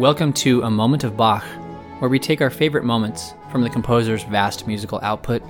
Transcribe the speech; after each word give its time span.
Welcome 0.00 0.32
to 0.32 0.62
A 0.62 0.70
Moment 0.70 1.04
of 1.04 1.14
Bach, 1.14 1.44
where 1.98 2.08
we 2.08 2.18
take 2.18 2.40
our 2.40 2.48
favorite 2.48 2.84
moments 2.84 3.34
from 3.52 3.60
the 3.60 3.68
composer's 3.68 4.22
vast 4.22 4.66
musical 4.66 4.98
output, 5.02 5.42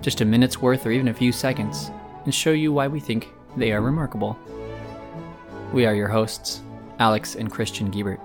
just 0.00 0.20
a 0.20 0.24
minute's 0.24 0.62
worth 0.62 0.86
or 0.86 0.92
even 0.92 1.08
a 1.08 1.12
few 1.12 1.32
seconds, 1.32 1.90
and 2.24 2.32
show 2.32 2.52
you 2.52 2.72
why 2.72 2.86
we 2.86 3.00
think 3.00 3.26
they 3.56 3.72
are 3.72 3.80
remarkable. 3.80 4.38
We 5.72 5.86
are 5.86 5.94
your 5.96 6.06
hosts, 6.06 6.62
Alex 7.00 7.34
and 7.34 7.50
Christian 7.50 7.90
Giebert. 7.90 8.20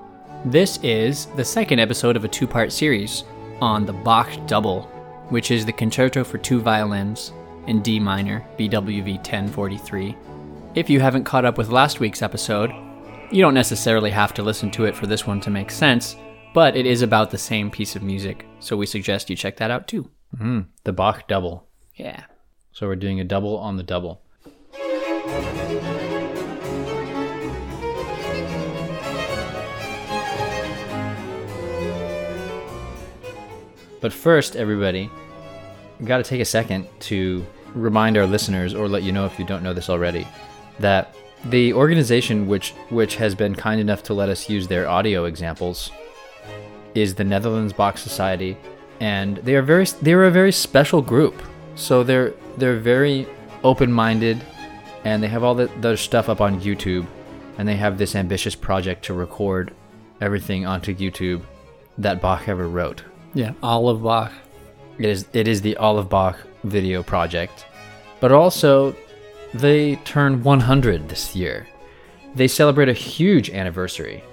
This 0.46 0.78
is 0.84 1.26
the 1.36 1.44
second 1.44 1.80
episode 1.80 2.16
of 2.16 2.26
a 2.26 2.28
two 2.28 2.46
part 2.46 2.72
series 2.72 3.24
on 3.60 3.84
the 3.84 3.94
Bach 3.94 4.30
Double, 4.46 4.84
which 5.30 5.50
is 5.50 5.66
the 5.66 5.74
concerto 5.74 6.24
for 6.24 6.38
two 6.38 6.62
violins 6.62 7.34
in 7.66 7.82
D 7.82 8.00
minor, 8.00 8.46
BWV 8.60 9.16
1043. 9.16 10.16
If 10.76 10.92
you 10.92 11.00
haven't 11.00 11.24
caught 11.24 11.44
up 11.44 11.58
with 11.58 11.70
last 11.70 12.00
week's 12.00 12.22
episode, 12.22 12.72
you 13.32 13.42
don't 13.42 13.54
necessarily 13.54 14.12
have 14.12 14.34
to 14.34 14.44
listen 14.44 14.70
to 14.72 14.86
it 14.86 14.96
for 14.96 15.08
this 15.08 15.26
one 15.26 15.40
to 15.42 15.50
make 15.50 15.72
sense, 15.72 16.18
but 16.54 16.76
it 16.76 16.86
is 16.86 17.02
about 17.02 17.32
the 17.32 17.38
same 17.38 17.72
piece 17.72 17.96
of 17.96 18.04
music, 18.04 18.46
so 18.60 18.76
we 18.76 18.86
suggest 18.86 19.30
you 19.30 19.38
check 19.38 19.56
that 19.58 19.72
out 19.72 19.88
too. 19.88 20.10
Mm, 20.38 20.66
the 20.84 20.92
Bach 20.92 21.28
double. 21.28 21.66
Yeah. 21.96 22.26
So 22.74 22.88
we're 22.88 22.96
doing 22.98 23.22
a 23.22 23.24
double 23.24 23.58
on 23.58 23.78
the 23.78 23.84
double. 23.84 24.22
But 34.02 34.12
first, 34.12 34.56
everybody, 34.56 35.10
we 36.00 36.06
got 36.06 36.18
to 36.18 36.24
take 36.24 36.42
a 36.42 36.46
second 36.46 36.88
to 37.02 37.46
remind 37.76 38.18
our 38.18 38.26
listeners, 38.26 38.74
or 38.74 38.90
let 38.90 39.04
you 39.04 39.12
know 39.14 39.26
if 39.26 39.40
you 39.40 39.46
don't 39.46 39.64
know 39.64 39.74
this 39.74 39.90
already, 39.90 40.28
that 40.80 41.16
the 41.46 41.74
organization 41.74 42.48
which 42.48 42.72
which 42.90 43.16
has 43.16 43.36
been 43.36 43.56
kind 43.56 43.82
enough 43.82 44.04
to 44.04 44.14
let 44.14 44.30
us 44.30 44.50
use 44.50 44.68
their 44.68 44.88
audio 44.88 45.26
examples 45.26 45.92
is 46.94 47.16
the 47.16 47.24
Netherlands 47.24 47.74
Bach 47.74 47.98
Society, 47.98 48.58
and 49.00 49.38
they 49.38 49.56
are 49.56 49.62
very 49.62 49.86
they 50.02 50.14
are 50.14 50.26
a 50.26 50.32
very 50.32 50.52
special 50.52 51.02
group. 51.02 51.42
So 51.76 52.04
they're 52.04 52.34
they're 52.58 52.80
very 52.80 53.28
open-minded, 53.64 54.42
and 55.04 55.24
they 55.24 55.28
have 55.28 55.44
all 55.44 55.56
the, 55.56 55.68
their 55.80 55.98
stuff 55.98 56.30
up 56.30 56.42
on 56.42 56.62
YouTube, 56.62 57.06
and 57.58 57.68
they 57.68 57.76
have 57.76 57.98
this 57.98 58.16
ambitious 58.16 58.56
project 58.56 59.06
to 59.06 59.14
record 59.14 59.74
everything 60.20 60.66
onto 60.66 60.96
YouTube 60.96 61.42
that 61.98 62.22
Bach 62.22 62.48
ever 62.48 62.68
wrote. 62.68 63.04
Yeah, 63.34 63.54
all 63.64 63.90
of 63.90 64.04
Bach. 64.04 64.32
It 65.00 65.06
is 65.06 65.26
it 65.34 65.48
is 65.48 65.62
the 65.62 65.78
All 65.78 65.98
of 65.98 66.10
Bach 66.10 66.38
video 66.64 67.02
project, 67.02 67.66
but 68.20 68.32
also 68.32 68.96
they 69.54 69.96
turn 69.98 70.44
100 70.44 71.10
this 71.10 71.36
year. 71.36 71.68
They 72.36 72.48
celebrate 72.48 72.90
a 72.90 72.94
huge 72.94 73.50
anniversary, 73.50 74.24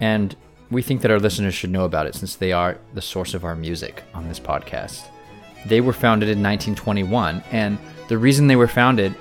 and 0.00 0.34
we 0.70 0.82
think 0.82 1.02
that 1.02 1.10
our 1.10 1.20
listeners 1.20 1.54
should 1.54 1.70
know 1.70 1.84
about 1.84 2.06
it 2.06 2.14
since 2.14 2.36
they 2.36 2.52
are 2.52 2.78
the 2.94 3.02
source 3.02 3.34
of 3.34 3.44
our 3.44 3.54
music 3.54 4.02
on 4.14 4.28
this 4.28 4.40
podcast. 4.40 5.04
They 5.66 5.80
were 5.80 5.92
founded 5.92 6.28
in 6.28 6.42
1921, 6.42 7.42
and 7.50 7.78
the 8.08 8.18
reason 8.18 8.46
they 8.46 8.56
were 8.56 8.68
founded 8.68 9.14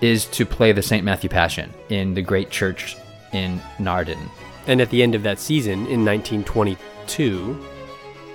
is 0.00 0.26
to 0.26 0.46
play 0.46 0.72
the 0.72 0.82
St. 0.82 1.04
Matthew 1.04 1.30
Passion 1.30 1.72
in 1.88 2.14
the 2.14 2.22
great 2.22 2.50
church 2.50 2.96
in 3.32 3.60
Naarden. 3.78 4.18
And 4.66 4.80
at 4.80 4.90
the 4.90 5.02
end 5.02 5.14
of 5.14 5.22
that 5.22 5.38
season 5.38 5.86
in 5.86 6.04
1922, 6.04 7.66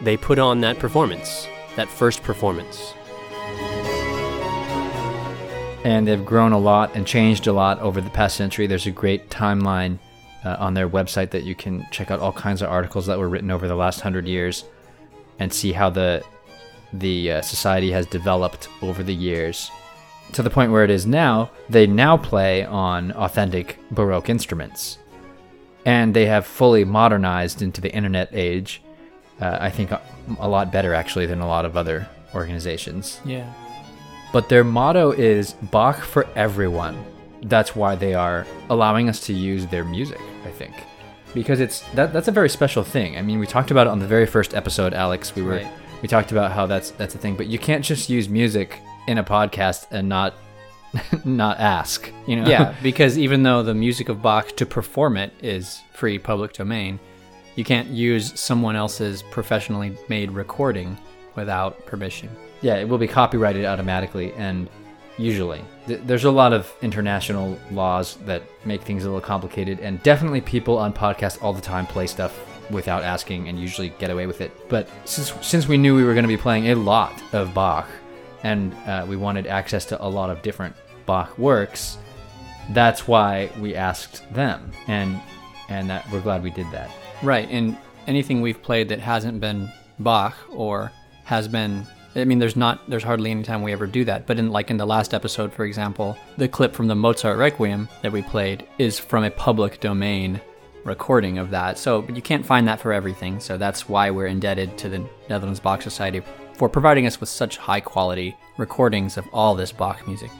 they 0.01 0.17
put 0.17 0.39
on 0.39 0.61
that 0.61 0.79
performance, 0.79 1.47
that 1.75 1.89
first 1.89 2.23
performance. 2.23 2.93
And 5.85 6.07
they've 6.07 6.25
grown 6.25 6.51
a 6.51 6.57
lot 6.57 6.95
and 6.95 7.05
changed 7.05 7.45
a 7.45 7.53
lot 7.53 7.79
over 7.79 8.01
the 8.01 8.09
past 8.09 8.35
century. 8.35 8.65
There's 8.65 8.87
a 8.87 8.91
great 8.91 9.29
timeline 9.29 9.99
uh, 10.43 10.55
on 10.57 10.73
their 10.73 10.89
website 10.89 11.29
that 11.29 11.43
you 11.43 11.53
can 11.53 11.85
check 11.91 12.09
out 12.09 12.19
all 12.19 12.33
kinds 12.33 12.63
of 12.63 12.69
articles 12.69 13.05
that 13.05 13.19
were 13.19 13.29
written 13.29 13.51
over 13.51 13.67
the 13.67 13.75
last 13.75 14.01
hundred 14.01 14.27
years 14.27 14.65
and 15.37 15.53
see 15.53 15.71
how 15.71 15.89
the 15.89 16.23
the 16.91 17.33
uh, 17.33 17.41
society 17.41 17.91
has 17.91 18.07
developed 18.07 18.67
over 18.81 19.03
the 19.03 19.13
years 19.13 19.69
to 20.31 20.41
the 20.41 20.49
point 20.49 20.71
where 20.71 20.83
it 20.83 20.89
is 20.89 21.05
now. 21.05 21.51
They 21.69 21.85
now 21.85 22.17
play 22.17 22.65
on 22.65 23.11
authentic 23.11 23.77
Baroque 23.91 24.29
instruments, 24.29 24.97
and 25.85 26.15
they 26.15 26.25
have 26.25 26.47
fully 26.47 26.83
modernized 26.83 27.61
into 27.61 27.79
the 27.79 27.93
internet 27.93 28.29
age. 28.31 28.81
Uh, 29.39 29.57
I 29.61 29.69
think 29.69 29.91
a, 29.91 30.01
a 30.39 30.47
lot 30.47 30.71
better 30.71 30.93
actually 30.93 31.25
than 31.25 31.41
a 31.41 31.47
lot 31.47 31.65
of 31.65 31.77
other 31.77 32.07
organizations. 32.33 33.19
Yeah. 33.23 33.53
But 34.35 34.49
their 34.49 34.65
motto 34.65 35.11
is 35.11 35.53
Bach 35.53 36.01
for 36.01 36.27
everyone. 36.35 37.01
That's 37.43 37.73
why 37.73 37.95
they 37.95 38.13
are 38.13 38.45
allowing 38.69 39.07
us 39.07 39.21
to 39.27 39.33
use 39.33 39.65
their 39.67 39.85
music, 39.85 40.19
I 40.43 40.49
think. 40.49 40.73
Because 41.33 41.61
it's 41.61 41.79
that 41.93 42.11
that's 42.11 42.27
a 42.27 42.33
very 42.33 42.49
special 42.49 42.83
thing. 42.83 43.17
I 43.17 43.21
mean, 43.21 43.39
we 43.39 43.47
talked 43.47 43.71
about 43.71 43.87
it 43.87 43.91
on 43.91 43.99
the 43.99 44.05
very 44.05 44.25
first 44.25 44.53
episode, 44.53 44.93
Alex. 44.93 45.33
We 45.35 45.41
were 45.41 45.51
Right. 45.51 45.67
we 46.01 46.09
talked 46.09 46.33
about 46.33 46.51
how 46.51 46.65
that's 46.65 46.91
that's 46.91 47.15
a 47.15 47.17
thing, 47.17 47.37
but 47.37 47.47
you 47.47 47.57
can't 47.57 47.85
just 47.85 48.09
use 48.09 48.27
music 48.27 48.81
in 49.07 49.19
a 49.19 49.23
podcast 49.23 49.87
and 49.91 50.09
not 50.09 50.33
not 51.23 51.61
ask, 51.61 52.11
you 52.27 52.35
know. 52.35 52.45
Yeah, 52.45 52.75
because 52.83 53.17
even 53.17 53.41
though 53.43 53.63
the 53.63 53.73
music 53.73 54.09
of 54.09 54.21
Bach 54.21 54.53
to 54.57 54.65
perform 54.65 55.15
it 55.15 55.31
is 55.41 55.79
free 55.93 56.19
public 56.19 56.51
domain, 56.51 56.99
you 57.55 57.63
can't 57.63 57.87
use 57.87 58.37
someone 58.37 58.75
else's 58.75 59.21
professionally 59.21 59.97
made 60.09 60.29
recording 60.31 60.97
without 61.35 61.85
permission. 61.85 62.29
Yeah, 62.65 62.77
it 62.77 62.89
will 62.89 62.97
be 62.97 63.07
copyrighted 63.07 63.63
automatically 63.65 64.33
and 64.33 64.67
usually. 65.17 65.63
Th- 65.85 66.01
there's 66.03 66.23
a 66.23 66.31
lot 66.31 66.51
of 66.51 66.73
international 66.81 67.59
laws 67.69 68.15
that 68.25 68.41
make 68.65 68.81
things 68.81 69.03
a 69.03 69.07
little 69.07 69.21
complicated 69.21 69.79
and 69.81 70.01
definitely 70.01 70.41
people 70.41 70.77
on 70.77 70.91
podcasts 70.91 71.41
all 71.43 71.53
the 71.53 71.61
time 71.61 71.85
play 71.85 72.07
stuff 72.07 72.33
without 72.71 73.03
asking 73.03 73.47
and 73.49 73.59
usually 73.59 73.89
get 73.99 74.09
away 74.09 74.25
with 74.25 74.41
it. 74.41 74.51
But 74.67 74.89
since 75.05 75.31
since 75.41 75.67
we 75.67 75.77
knew 75.77 75.95
we 75.95 76.03
were 76.03 76.13
going 76.13 76.23
to 76.23 76.35
be 76.37 76.37
playing 76.37 76.71
a 76.71 76.75
lot 76.75 77.13
of 77.33 77.53
bach 77.53 77.87
and 78.41 78.73
uh, 78.87 79.05
we 79.07 79.15
wanted 79.15 79.45
access 79.45 79.85
to 79.85 80.03
a 80.03 80.09
lot 80.09 80.31
of 80.31 80.41
different 80.41 80.75
bach 81.05 81.37
works 81.37 81.99
that's 82.69 83.07
why 83.07 83.51
we 83.59 83.75
asked 83.75 84.23
them 84.33 84.71
and 84.87 85.21
and 85.69 85.87
that 85.89 86.09
we're 86.11 86.21
glad 86.21 86.41
we 86.41 86.49
did 86.49 86.69
that. 86.71 86.89
Right, 87.21 87.47
and 87.49 87.77
anything 88.07 88.41
we've 88.41 88.61
played 88.61 88.89
that 88.89 88.99
hasn't 88.99 89.39
been 89.39 89.71
Bach 89.99 90.35
or 90.49 90.91
has 91.23 91.47
been 91.47 91.87
I 92.15 92.23
mean 92.23 92.39
there's 92.39 92.55
not 92.55 92.89
there's 92.89 93.03
hardly 93.03 93.31
any 93.31 93.43
time 93.43 93.61
we 93.61 93.73
ever 93.73 93.87
do 93.87 94.05
that, 94.05 94.25
but 94.25 94.39
in 94.39 94.51
like 94.51 94.71
in 94.71 94.77
the 94.77 94.85
last 94.85 95.13
episode 95.13 95.53
for 95.53 95.65
example, 95.65 96.17
the 96.37 96.47
clip 96.47 96.73
from 96.73 96.87
the 96.87 96.95
Mozart 96.95 97.37
Requiem 97.37 97.89
that 98.01 98.11
we 98.11 98.21
played 98.21 98.67
is 98.77 98.97
from 98.97 99.23
a 99.23 99.31
public 99.31 99.79
domain 99.79 100.39
recording 100.85 101.37
of 101.37 101.49
that. 101.49 101.77
So 101.77 102.01
but 102.01 102.15
you 102.15 102.21
can't 102.21 102.45
find 102.45 102.67
that 102.67 102.79
for 102.79 102.93
everything, 102.93 103.39
so 103.39 103.57
that's 103.57 103.89
why 103.89 104.11
we're 104.11 104.27
indebted 104.27 104.77
to 104.77 104.89
the 104.89 105.05
Netherlands 105.29 105.59
Bach 105.59 105.81
Society 105.81 106.21
for 106.53 106.69
providing 106.69 107.05
us 107.05 107.19
with 107.19 107.27
such 107.27 107.57
high 107.57 107.81
quality 107.81 108.35
recordings 108.57 109.17
of 109.17 109.25
all 109.33 109.53
this 109.53 109.73
Bach 109.73 110.07
music. 110.07 110.31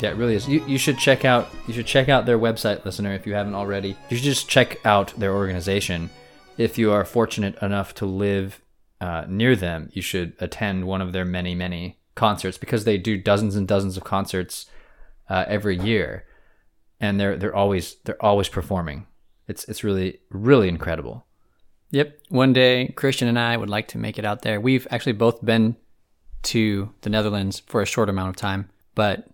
Yeah, 0.00 0.10
it 0.10 0.16
really 0.16 0.34
is. 0.34 0.48
You, 0.48 0.64
you 0.66 0.78
should 0.78 0.98
check 0.98 1.24
out 1.24 1.48
you 1.66 1.74
should 1.74 1.86
check 1.86 2.08
out 2.08 2.24
their 2.24 2.38
website, 2.38 2.84
listener, 2.84 3.12
if 3.12 3.26
you 3.26 3.34
haven't 3.34 3.54
already. 3.54 3.96
You 4.08 4.16
should 4.16 4.24
just 4.24 4.48
check 4.48 4.84
out 4.86 5.12
their 5.18 5.34
organization. 5.34 6.08
If 6.56 6.78
you 6.78 6.92
are 6.92 7.04
fortunate 7.04 7.60
enough 7.62 7.94
to 7.96 8.06
live 8.06 8.60
uh, 9.00 9.24
near 9.28 9.56
them, 9.56 9.88
you 9.92 10.02
should 10.02 10.34
attend 10.40 10.86
one 10.86 11.00
of 11.00 11.12
their 11.12 11.24
many 11.24 11.54
many 11.54 11.98
concerts 12.14 12.58
because 12.58 12.84
they 12.84 12.98
do 12.98 13.16
dozens 13.16 13.56
and 13.56 13.66
dozens 13.66 13.96
of 13.96 14.04
concerts 14.04 14.66
uh, 15.28 15.44
every 15.48 15.76
year, 15.78 16.24
and 17.00 17.18
they're 17.18 17.36
they're 17.36 17.54
always 17.56 17.96
they're 18.04 18.22
always 18.24 18.48
performing. 18.48 19.06
It's 19.48 19.64
it's 19.64 19.82
really 19.84 20.20
really 20.30 20.68
incredible. 20.68 21.26
Yep. 21.92 22.20
One 22.28 22.52
day, 22.52 22.92
Christian 22.96 23.26
and 23.26 23.38
I 23.38 23.56
would 23.56 23.68
like 23.70 23.88
to 23.88 23.98
make 23.98 24.18
it 24.18 24.24
out 24.24 24.42
there. 24.42 24.60
We've 24.60 24.86
actually 24.90 25.14
both 25.14 25.44
been 25.44 25.76
to 26.44 26.94
the 27.00 27.10
Netherlands 27.10 27.62
for 27.66 27.82
a 27.82 27.86
short 27.86 28.08
amount 28.08 28.28
of 28.30 28.36
time, 28.36 28.70
but 28.94 29.28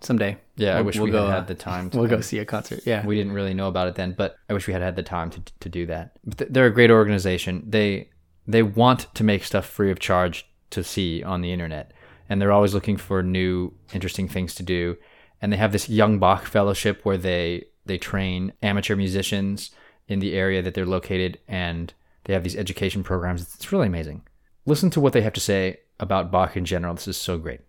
someday. 0.00 0.36
Yeah, 0.56 0.72
I 0.72 0.76
we'll- 0.76 0.84
wish 0.84 0.96
we'll 0.96 1.06
we 1.06 1.10
go, 1.12 1.24
had 1.26 1.32
uh, 1.32 1.34
had 1.36 1.46
the 1.46 1.54
time. 1.54 1.88
To 1.90 1.98
We'll 1.98 2.08
go 2.08 2.20
see 2.20 2.38
a 2.38 2.44
concert. 2.44 2.80
Yeah. 2.84 3.06
we 3.06 3.16
didn't 3.16 3.32
really 3.32 3.54
know 3.54 3.68
about 3.68 3.88
it 3.88 3.94
then, 3.94 4.12
but 4.16 4.36
I 4.50 4.52
wish 4.52 4.66
we 4.66 4.74
had 4.74 4.82
had 4.82 4.94
the 4.96 5.02
time 5.02 5.30
to, 5.30 5.40
to 5.60 5.68
do 5.70 5.86
that. 5.86 6.12
But 6.24 6.52
they're 6.52 6.66
a 6.66 6.70
great 6.74 6.90
organization. 6.90 7.64
They 7.66 8.10
they 8.46 8.62
want 8.62 9.14
to 9.14 9.24
make 9.24 9.44
stuff 9.44 9.66
free 9.66 9.90
of 9.90 9.98
charge 9.98 10.46
to 10.70 10.82
see 10.82 11.22
on 11.22 11.40
the 11.40 11.52
internet, 11.52 11.92
and 12.28 12.40
they're 12.40 12.52
always 12.52 12.74
looking 12.74 12.96
for 12.96 13.22
new 13.22 13.72
interesting 13.92 14.28
things 14.28 14.54
to 14.56 14.62
do. 14.62 14.96
And 15.40 15.52
they 15.52 15.56
have 15.56 15.72
this 15.72 15.88
Young 15.88 16.18
Bach 16.18 16.44
Fellowship 16.46 17.04
where 17.04 17.16
they 17.16 17.66
they 17.84 17.98
train 17.98 18.52
amateur 18.62 18.94
musicians 18.94 19.70
in 20.08 20.20
the 20.20 20.34
area 20.34 20.62
that 20.62 20.74
they're 20.74 20.86
located, 20.86 21.38
and 21.48 21.92
they 22.24 22.32
have 22.32 22.44
these 22.44 22.56
education 22.56 23.02
programs. 23.02 23.42
It's, 23.42 23.72
really 23.72 23.86
amazing. 23.86 24.22
Listen 24.66 24.90
to 24.90 25.00
what 25.00 25.12
they 25.12 25.22
have 25.22 25.32
to 25.32 25.40
say 25.40 25.80
about 25.98 26.30
Bach 26.30 26.56
in 26.56 26.64
general. 26.64 26.94
This 26.94 27.08
is 27.08 27.16
so 27.16 27.38
great. 27.38 27.60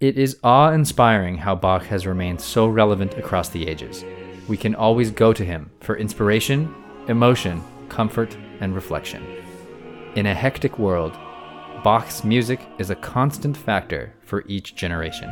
It 0.00 0.18
is 0.18 0.38
awe 0.42 0.70
inspiring 0.70 1.38
how 1.38 1.54
Bach 1.54 1.84
has 1.84 2.06
remained 2.06 2.40
so 2.40 2.66
relevant 2.66 3.16
across 3.18 3.48
the 3.48 3.68
ages. 3.68 4.04
We 4.48 4.56
can 4.56 4.74
always 4.74 5.10
go 5.10 5.32
to 5.32 5.44
him 5.44 5.70
for 5.80 5.96
inspiration, 5.96 6.74
emotion, 7.08 7.62
comfort, 7.88 8.36
and 8.60 8.74
reflection. 8.74 9.43
In 10.16 10.26
a 10.26 10.34
hectic 10.34 10.78
world, 10.78 11.12
Bach's 11.82 12.22
music 12.22 12.60
is 12.78 12.88
a 12.88 12.94
constant 12.94 13.56
factor 13.56 14.14
for 14.22 14.44
each 14.46 14.76
generation. 14.76 15.28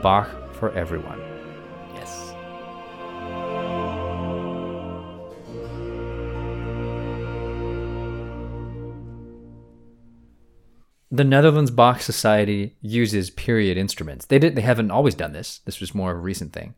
Bach 0.00 0.30
for 0.54 0.70
everyone. 0.70 1.18
Yes. 1.92 2.32
The 11.10 11.24
Netherlands 11.24 11.72
Bach 11.72 12.00
Society 12.02 12.76
uses 12.82 13.30
period 13.30 13.76
instruments. 13.76 14.26
They 14.26 14.38
did 14.38 14.54
they 14.54 14.62
haven't 14.62 14.92
always 14.92 15.16
done 15.16 15.32
this. 15.32 15.58
This 15.64 15.80
was 15.80 15.92
more 15.92 16.12
of 16.12 16.18
a 16.18 16.20
recent 16.20 16.52
thing, 16.52 16.76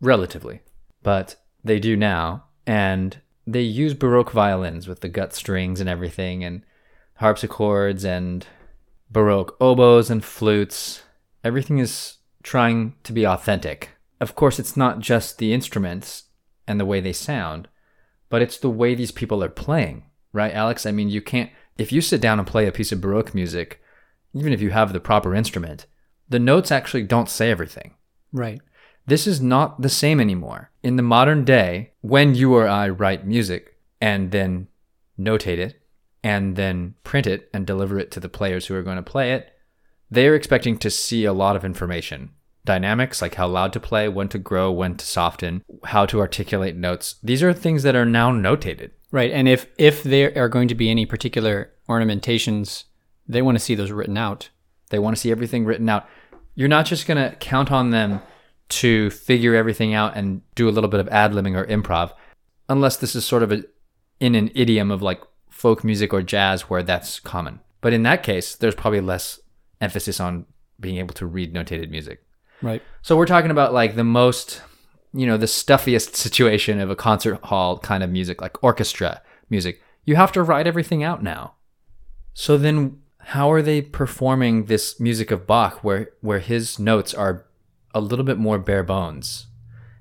relatively. 0.00 0.60
But 1.02 1.34
they 1.64 1.80
do 1.80 1.96
now, 1.96 2.44
and 2.68 3.20
they 3.46 3.62
use 3.62 3.94
baroque 3.94 4.32
violins 4.32 4.88
with 4.88 5.00
the 5.00 5.08
gut 5.08 5.32
strings 5.32 5.80
and 5.80 5.88
everything 5.88 6.42
and 6.42 6.62
harpsichords 7.16 8.04
and 8.04 8.46
baroque 9.10 9.56
oboes 9.60 10.10
and 10.10 10.24
flutes. 10.24 11.02
Everything 11.44 11.78
is 11.78 12.16
trying 12.42 12.94
to 13.04 13.12
be 13.12 13.26
authentic. 13.26 13.90
Of 14.20 14.34
course, 14.34 14.58
it's 14.58 14.76
not 14.76 15.00
just 15.00 15.38
the 15.38 15.52
instruments 15.52 16.24
and 16.66 16.80
the 16.80 16.84
way 16.84 17.00
they 17.00 17.12
sound, 17.12 17.68
but 18.28 18.42
it's 18.42 18.58
the 18.58 18.70
way 18.70 18.94
these 18.94 19.12
people 19.12 19.42
are 19.44 19.48
playing, 19.48 20.04
right, 20.32 20.52
Alex? 20.52 20.84
I 20.86 20.90
mean, 20.90 21.08
you 21.08 21.22
can't, 21.22 21.50
if 21.78 21.92
you 21.92 22.00
sit 22.00 22.20
down 22.20 22.38
and 22.38 22.48
play 22.48 22.66
a 22.66 22.72
piece 22.72 22.90
of 22.92 23.00
Baroque 23.00 23.34
music, 23.34 23.80
even 24.34 24.52
if 24.52 24.60
you 24.60 24.70
have 24.70 24.92
the 24.92 25.00
proper 25.00 25.34
instrument, 25.34 25.86
the 26.28 26.38
notes 26.38 26.72
actually 26.72 27.04
don't 27.04 27.28
say 27.28 27.50
everything. 27.50 27.94
Right. 28.32 28.60
This 29.06 29.26
is 29.26 29.40
not 29.40 29.82
the 29.82 29.88
same 29.88 30.20
anymore. 30.20 30.70
In 30.82 30.96
the 30.96 31.02
modern 31.02 31.44
day, 31.44 31.92
when 32.00 32.34
you 32.34 32.54
or 32.54 32.66
I 32.66 32.88
write 32.88 33.26
music 33.26 33.76
and 34.00 34.32
then 34.32 34.68
notate 35.18 35.58
it 35.58 35.80
and 36.24 36.56
then 36.56 36.94
print 37.04 37.26
it 37.26 37.48
and 37.54 37.66
deliver 37.66 37.98
it 37.98 38.10
to 38.12 38.20
the 38.20 38.28
players 38.28 38.66
who 38.66 38.74
are 38.74 38.82
going 38.82 38.96
to 38.96 39.02
play 39.02 39.32
it, 39.32 39.52
they 40.10 40.26
are 40.26 40.34
expecting 40.34 40.76
to 40.78 40.90
see 40.90 41.24
a 41.24 41.32
lot 41.32 41.56
of 41.56 41.64
information. 41.64 42.30
Dynamics, 42.64 43.22
like 43.22 43.36
how 43.36 43.46
loud 43.46 43.72
to 43.74 43.80
play, 43.80 44.08
when 44.08 44.28
to 44.28 44.38
grow, 44.38 44.72
when 44.72 44.96
to 44.96 45.06
soften, 45.06 45.62
how 45.84 46.04
to 46.06 46.18
articulate 46.18 46.74
notes. 46.74 47.14
These 47.22 47.44
are 47.44 47.52
things 47.52 47.84
that 47.84 47.94
are 47.94 48.04
now 48.04 48.32
notated. 48.32 48.90
Right. 49.12 49.30
And 49.30 49.48
if 49.48 49.68
if 49.78 50.02
there 50.02 50.32
are 50.36 50.48
going 50.48 50.66
to 50.66 50.74
be 50.74 50.90
any 50.90 51.06
particular 51.06 51.70
ornamentations, 51.88 52.84
they 53.28 53.40
want 53.40 53.56
to 53.56 53.62
see 53.62 53.76
those 53.76 53.92
written 53.92 54.18
out. 54.18 54.50
They 54.90 54.98
want 54.98 55.14
to 55.14 55.20
see 55.20 55.30
everything 55.30 55.64
written 55.64 55.88
out. 55.88 56.08
You're 56.56 56.68
not 56.68 56.86
just 56.86 57.06
going 57.06 57.22
to 57.22 57.36
count 57.36 57.70
on 57.70 57.90
them 57.90 58.20
to 58.68 59.10
figure 59.10 59.54
everything 59.54 59.94
out 59.94 60.16
and 60.16 60.42
do 60.54 60.68
a 60.68 60.70
little 60.70 60.90
bit 60.90 61.00
of 61.00 61.08
ad 61.08 61.32
libbing 61.32 61.56
or 61.56 61.66
improv, 61.66 62.12
unless 62.68 62.96
this 62.96 63.14
is 63.14 63.24
sort 63.24 63.42
of 63.42 63.52
a, 63.52 63.64
in 64.20 64.34
an 64.34 64.50
idiom 64.54 64.90
of 64.90 65.02
like 65.02 65.20
folk 65.50 65.84
music 65.84 66.12
or 66.12 66.22
jazz 66.22 66.62
where 66.62 66.82
that's 66.82 67.20
common. 67.20 67.60
But 67.80 67.92
in 67.92 68.02
that 68.02 68.22
case, 68.22 68.56
there's 68.56 68.74
probably 68.74 69.00
less 69.00 69.40
emphasis 69.80 70.20
on 70.20 70.46
being 70.80 70.96
able 70.96 71.14
to 71.14 71.26
read 71.26 71.54
notated 71.54 71.90
music. 71.90 72.22
Right. 72.62 72.82
So 73.02 73.16
we're 73.16 73.26
talking 73.26 73.50
about 73.50 73.72
like 73.72 73.96
the 73.96 74.04
most, 74.04 74.62
you 75.12 75.26
know, 75.26 75.36
the 75.36 75.46
stuffiest 75.46 76.14
situation 76.16 76.80
of 76.80 76.90
a 76.90 76.96
concert 76.96 77.42
hall 77.44 77.78
kind 77.78 78.02
of 78.02 78.10
music, 78.10 78.40
like 78.40 78.62
orchestra 78.62 79.22
music. 79.50 79.80
You 80.04 80.16
have 80.16 80.32
to 80.32 80.42
write 80.42 80.66
everything 80.66 81.02
out 81.02 81.22
now. 81.22 81.54
So 82.34 82.58
then 82.58 83.00
how 83.18 83.50
are 83.50 83.62
they 83.62 83.82
performing 83.82 84.66
this 84.66 85.00
music 85.00 85.30
of 85.30 85.46
Bach 85.46 85.82
where 85.82 86.10
where 86.20 86.38
his 86.38 86.78
notes 86.78 87.12
are 87.12 87.46
a 87.94 88.00
little 88.00 88.24
bit 88.24 88.38
more 88.38 88.58
bare 88.58 88.82
bones? 88.82 89.46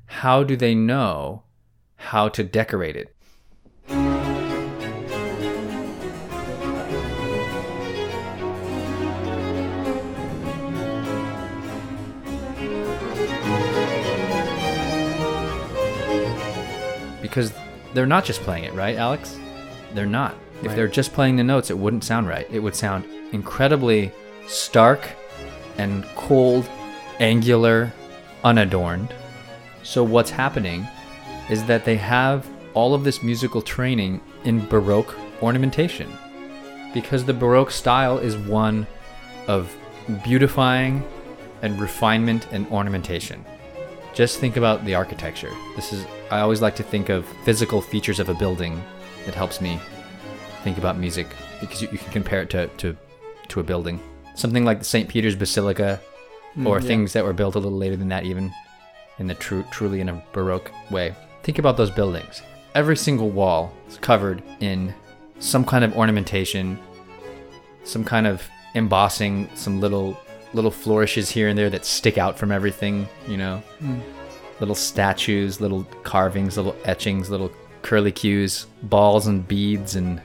How 0.07 0.43
do 0.43 0.55
they 0.55 0.75
know 0.75 1.43
how 1.97 2.29
to 2.29 2.43
decorate 2.43 2.95
it? 2.95 3.15
because 17.21 17.51
they're 17.93 18.05
not 18.05 18.23
just 18.25 18.41
playing 18.41 18.63
it, 18.65 18.73
right, 18.73 18.95
Alex? 18.95 19.37
They're 19.93 20.05
not. 20.05 20.35
If 20.61 20.67
Right. 20.67 20.75
they're 20.75 20.87
just 20.87 21.13
playing 21.13 21.35
the 21.37 21.43
notes, 21.43 21.69
it 21.69 21.77
wouldn't 21.77 22.03
sound 22.03 22.27
right. 22.27 22.47
It 22.51 22.59
would 22.59 22.75
sound 22.75 23.05
incredibly 23.31 24.11
stark 24.47 25.01
and 25.77 26.05
cold, 26.15 26.67
angular, 27.19 27.93
unadorned. 28.43 29.13
So, 29.83 30.03
what's 30.03 30.31
happening 30.31 30.87
is 31.49 31.63
that 31.65 31.85
they 31.85 31.97
have 31.97 32.47
all 32.73 32.93
of 32.93 33.03
this 33.03 33.23
musical 33.23 33.61
training 33.61 34.21
in 34.43 34.65
Baroque 34.67 35.15
ornamentation 35.41 36.11
because 36.93 37.25
the 37.25 37.33
Baroque 37.33 37.71
style 37.71 38.17
is 38.17 38.37
one 38.37 38.87
of 39.47 39.75
beautifying 40.23 41.03
and 41.61 41.79
refinement 41.79 42.47
and 42.51 42.67
ornamentation. 42.67 43.43
Just 44.13 44.39
think 44.39 44.55
about 44.55 44.85
the 44.85 44.95
architecture. 44.95 45.51
This 45.75 45.91
is 45.91 46.05
I 46.31 46.39
always 46.39 46.61
like 46.61 46.75
to 46.77 46.83
think 46.83 47.09
of 47.09 47.25
physical 47.43 47.81
features 47.81 48.19
of 48.19 48.29
a 48.29 48.33
building. 48.33 48.81
It 49.27 49.35
helps 49.35 49.61
me 49.61 49.79
think 50.63 50.77
about 50.77 50.97
music 50.97 51.27
because 51.59 51.81
you, 51.81 51.89
you 51.91 51.97
can 51.97 52.11
compare 52.11 52.41
it 52.41 52.49
to, 52.51 52.67
to 52.77 52.97
to 53.49 53.59
a 53.59 53.63
building. 53.63 53.99
Something 54.35 54.65
like 54.65 54.79
the 54.79 54.85
St. 54.85 55.07
Peter's 55.07 55.35
Basilica 55.35 56.01
or 56.63 56.77
hmm. 56.77 56.83
yeah. 56.83 56.87
things 56.87 57.13
that 57.13 57.23
were 57.23 57.33
built 57.33 57.55
a 57.55 57.59
little 57.59 57.77
later 57.77 57.95
than 57.95 58.09
that 58.09 58.23
even 58.23 58.53
in 59.19 59.27
the 59.27 59.35
true 59.35 59.63
truly 59.71 60.01
in 60.01 60.09
a 60.09 60.23
baroque 60.33 60.71
way. 60.91 61.15
Think 61.43 61.59
about 61.59 61.77
those 61.77 61.91
buildings. 61.91 62.41
Every 62.73 62.97
single 62.97 63.29
wall 63.29 63.73
is 63.87 63.97
covered 63.97 64.43
in 64.59 64.93
some 65.39 65.63
kind 65.63 65.83
of 65.83 65.95
ornamentation, 65.95 66.79
some 67.83 68.03
kind 68.03 68.27
of 68.27 68.43
embossing, 68.73 69.49
some 69.55 69.79
little 69.79 70.19
little 70.53 70.71
flourishes 70.71 71.29
here 71.29 71.49
and 71.49 71.57
there 71.57 71.69
that 71.69 71.85
stick 71.85 72.17
out 72.17 72.37
from 72.37 72.51
everything, 72.51 73.07
you 73.27 73.37
know. 73.37 73.57
Hmm. 73.79 73.99
Little 74.59 74.75
statues, 74.75 75.59
little 75.59 75.83
carvings, 76.03 76.55
little 76.55 76.75
etchings, 76.85 77.29
little 77.29 77.51
curly 77.81 78.11
cues, 78.11 78.67
balls 78.83 79.27
and 79.27 79.45
beads 79.47 79.95
and 79.95 80.21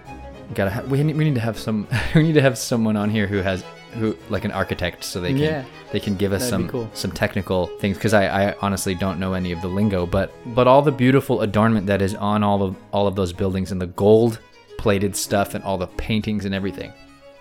gotta 0.54 0.70
ha- 0.70 0.82
we 0.82 1.02
we 1.02 1.24
need 1.24 1.34
to 1.34 1.40
have 1.40 1.58
some 1.58 1.86
we 2.14 2.22
need 2.22 2.34
to 2.34 2.42
have 2.42 2.58
someone 2.58 2.96
on 2.96 3.10
here 3.10 3.26
who 3.26 3.38
has 3.38 3.64
who 3.92 4.16
like 4.28 4.44
an 4.44 4.52
architect 4.52 5.02
so 5.04 5.20
they 5.20 5.31
can 5.31 5.38
Yeah. 5.38 5.64
they 5.92 6.00
can 6.00 6.16
give 6.16 6.32
us 6.32 6.48
some 6.48 6.69
cool. 6.69 6.88
some 6.94 7.10
technical 7.12 7.66
things 7.78 7.96
because 7.96 8.14
I, 8.14 8.50
I 8.50 8.54
honestly 8.60 8.94
don't 8.94 9.19
know 9.19 9.34
any 9.34 9.52
of 9.52 9.60
the 9.62 9.69
lingo 9.69 10.06
but 10.06 10.32
but 10.54 10.66
all 10.69 10.81
the 10.82 10.92
beautiful 10.92 11.40
adornment 11.42 11.87
that 11.88 12.00
is 12.00 12.14
on 12.14 12.42
all 12.44 12.62
of 12.62 12.76
all 12.92 13.06
of 13.06 13.16
those 13.16 13.32
buildings 13.32 13.72
and 13.72 13.81
the 13.81 13.87
gold 13.88 14.38
plated 14.78 15.16
stuff 15.16 15.54
and 15.54 15.64
all 15.64 15.76
the 15.76 15.87
paintings 15.88 16.44
and 16.44 16.54
everything 16.54 16.92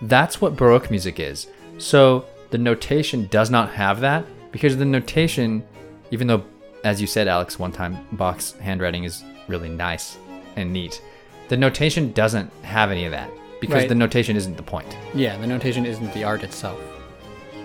that's 0.02 0.40
what 0.40 0.56
baroque 0.56 0.90
music 0.90 1.20
is 1.20 1.46
so 1.78 2.24
the 2.50 2.58
notation 2.58 3.26
does 3.28 3.50
not 3.50 3.70
have 3.70 4.00
that 4.00 4.24
because 4.50 4.76
the 4.76 4.84
notation 4.84 5.62
even 6.10 6.26
though 6.26 6.42
as 6.84 7.00
you 7.00 7.06
said 7.06 7.28
alex 7.28 7.58
one 7.58 7.70
time 7.72 7.96
bach's 8.12 8.52
handwriting 8.60 9.04
is 9.04 9.22
really 9.46 9.68
nice 9.68 10.18
and 10.56 10.72
neat 10.72 11.00
the 11.48 11.56
notation 11.56 12.12
doesn't 12.12 12.50
have 12.62 12.90
any 12.90 13.04
of 13.04 13.12
that 13.12 13.30
because 13.60 13.74
Right. 13.82 13.88
the 13.88 13.94
notation 13.94 14.36
isn't 14.36 14.56
the 14.56 14.62
point 14.62 14.96
Yeah, 15.14 15.36
the 15.38 15.46
notation 15.46 15.84
isn't 15.86 16.12
the 16.14 16.24
art 16.24 16.42
itself. 16.42 16.78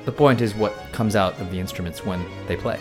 the 0.06 0.12
point 0.12 0.42
is 0.42 0.54
what 0.54 0.74
comes 0.92 1.16
out 1.16 1.40
of 1.40 1.50
the 1.52 1.60
instruments 1.60 2.06
when 2.06 2.24
they 2.48 2.56
play. 2.56 2.80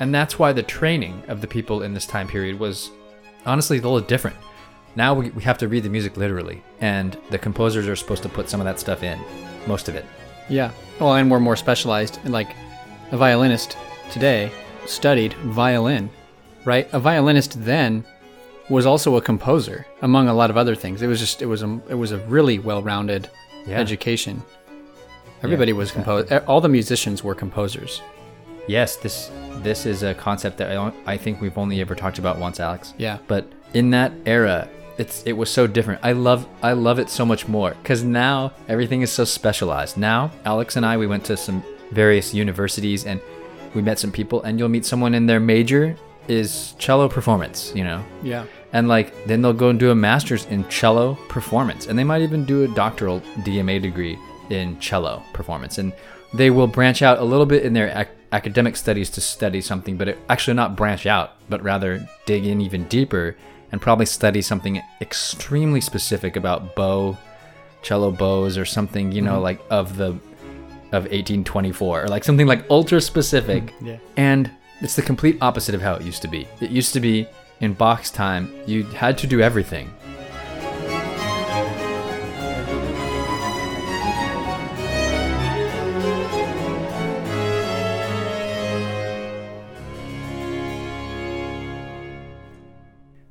And 0.00 0.14
that's 0.14 0.38
why 0.38 0.52
the 0.52 0.62
training 0.62 1.22
of 1.28 1.40
the 1.40 1.46
people 1.48 1.82
in 1.82 1.92
this 1.92 2.06
time 2.06 2.28
period 2.28 2.58
was 2.58 2.90
honestly 3.44 3.78
a 3.78 3.82
little 3.82 4.00
different. 4.00 4.36
Now 4.94 5.12
we, 5.14 5.30
we 5.30 5.42
have 5.42 5.58
to 5.58 5.68
read 5.68 5.82
the 5.82 5.88
music 5.88 6.16
literally, 6.16 6.62
and 6.80 7.16
the 7.30 7.38
composers 7.38 7.88
are 7.88 7.96
supposed 7.96 8.22
to 8.22 8.28
put 8.28 8.48
some 8.48 8.60
of 8.60 8.64
that 8.64 8.78
stuff 8.78 9.02
in, 9.02 9.18
most 9.66 9.88
of 9.88 9.96
it. 9.96 10.04
Yeah. 10.48 10.70
Well, 11.00 11.14
and 11.16 11.30
we're 11.30 11.40
more 11.40 11.56
specialized. 11.56 12.20
Like 12.24 12.48
a 13.10 13.16
violinist 13.16 13.76
today 14.10 14.50
studied 14.88 15.34
violin, 15.34 16.10
right? 16.64 16.88
A 16.92 16.98
violinist 17.00 17.64
then 17.64 18.04
was 18.68 18.84
also 18.86 19.16
a 19.16 19.22
composer, 19.22 19.86
among 20.02 20.28
a 20.28 20.34
lot 20.34 20.50
of 20.50 20.56
other 20.56 20.74
things. 20.74 21.00
It 21.02 21.06
was 21.06 21.20
just 21.20 21.40
it 21.42 21.46
was 21.46 21.62
a 21.62 21.80
it 21.88 21.94
was 21.94 22.12
a 22.12 22.18
really 22.26 22.58
well-rounded 22.58 23.30
Yeah. 23.66 23.78
education. 23.78 24.42
Everybody 25.42 25.72
was 25.72 25.90
composed. 25.92 26.32
All 26.46 26.60
the 26.60 26.68
musicians 26.68 27.22
were 27.22 27.34
composers. 27.34 28.02
Yes, 28.66 28.96
this 28.96 29.30
this 29.62 29.86
is 29.86 30.02
a 30.02 30.14
concept 30.14 30.58
that 30.58 30.76
I, 30.76 30.92
I 31.06 31.16
think 31.16 31.40
we've 31.40 31.56
only 31.58 31.80
ever 31.80 31.94
talked 31.94 32.18
about 32.18 32.38
once, 32.38 32.60
Alex. 32.60 32.94
Yeah. 32.98 33.18
But 33.26 33.46
in 33.74 33.90
that 33.90 34.12
era, 34.26 34.68
it's 34.98 35.22
it 35.24 35.32
was 35.32 35.48
so 35.50 35.66
different. 35.66 36.00
I 36.02 36.12
love 36.12 36.46
I 36.62 36.72
love 36.72 36.98
it 36.98 37.08
so 37.08 37.24
much 37.24 37.48
more 37.48 37.70
because 37.82 38.02
now 38.04 38.52
everything 38.68 39.02
is 39.02 39.10
so 39.12 39.24
specialized. 39.24 39.96
Now 39.96 40.30
Alex 40.44 40.76
and 40.76 40.84
I 40.84 40.96
we 40.96 41.06
went 41.06 41.24
to 41.26 41.36
some 41.36 41.62
various 41.92 42.34
universities 42.34 43.06
and 43.06 43.20
we 43.74 43.82
met 43.82 43.98
some 43.98 44.12
people, 44.12 44.42
and 44.42 44.58
you'll 44.58 44.68
meet 44.68 44.84
someone 44.84 45.14
in 45.14 45.26
their 45.26 45.40
major 45.40 45.96
is 46.28 46.74
cello 46.78 47.08
performance, 47.08 47.72
you 47.74 47.82
know, 47.82 48.04
Yeah. 48.22 48.44
and 48.72 48.86
like 48.86 49.26
then 49.26 49.40
they'll 49.40 49.54
go 49.54 49.70
and 49.70 49.80
do 49.80 49.90
a 49.90 49.94
master's 49.94 50.44
in 50.46 50.68
cello 50.68 51.16
performance, 51.28 51.86
and 51.86 51.98
they 51.98 52.04
might 52.04 52.22
even 52.22 52.44
do 52.44 52.64
a 52.64 52.68
doctoral 52.68 53.20
DMA 53.42 53.80
degree 53.80 54.18
in 54.50 54.78
cello 54.78 55.22
performance, 55.32 55.78
and 55.78 55.92
they 56.34 56.50
will 56.50 56.66
branch 56.66 57.00
out 57.00 57.18
a 57.18 57.24
little 57.24 57.46
bit 57.46 57.62
in 57.62 57.72
their 57.72 57.88
ac- 57.96 58.10
academic 58.32 58.76
studies 58.76 59.08
to 59.10 59.20
study 59.22 59.62
something, 59.62 59.96
but 59.96 60.08
it, 60.08 60.18
actually 60.28 60.54
not 60.54 60.76
branch 60.76 61.06
out, 61.06 61.32
but 61.48 61.62
rather 61.62 62.06
dig 62.26 62.44
in 62.46 62.60
even 62.60 62.84
deeper 62.84 63.34
and 63.72 63.80
probably 63.80 64.06
study 64.06 64.42
something 64.42 64.82
extremely 65.00 65.80
specific 65.80 66.36
about 66.36 66.74
bow, 66.74 67.16
cello 67.82 68.10
bows, 68.10 68.58
or 68.58 68.64
something 68.66 69.12
you 69.12 69.22
know 69.22 69.34
mm-hmm. 69.34 69.42
like 69.44 69.60
of 69.70 69.96
the 69.96 70.14
of 70.92 71.04
1824 71.04 72.04
or 72.04 72.08
like 72.08 72.24
something 72.24 72.46
like 72.46 72.64
ultra 72.70 73.00
specific 73.00 73.66
mm, 73.80 73.86
Yeah. 73.88 73.96
and 74.16 74.50
it's 74.80 74.96
the 74.96 75.02
complete 75.02 75.36
opposite 75.40 75.74
of 75.74 75.82
how 75.82 75.94
it 75.94 76.02
used 76.02 76.22
to 76.22 76.28
be. 76.28 76.46
It 76.60 76.70
used 76.70 76.92
to 76.94 77.00
be 77.00 77.26
in 77.60 77.72
Bach's 77.74 78.10
time, 78.10 78.52
you 78.66 78.84
had 78.84 79.18
to 79.18 79.26
do 79.26 79.40
everything. 79.40 79.90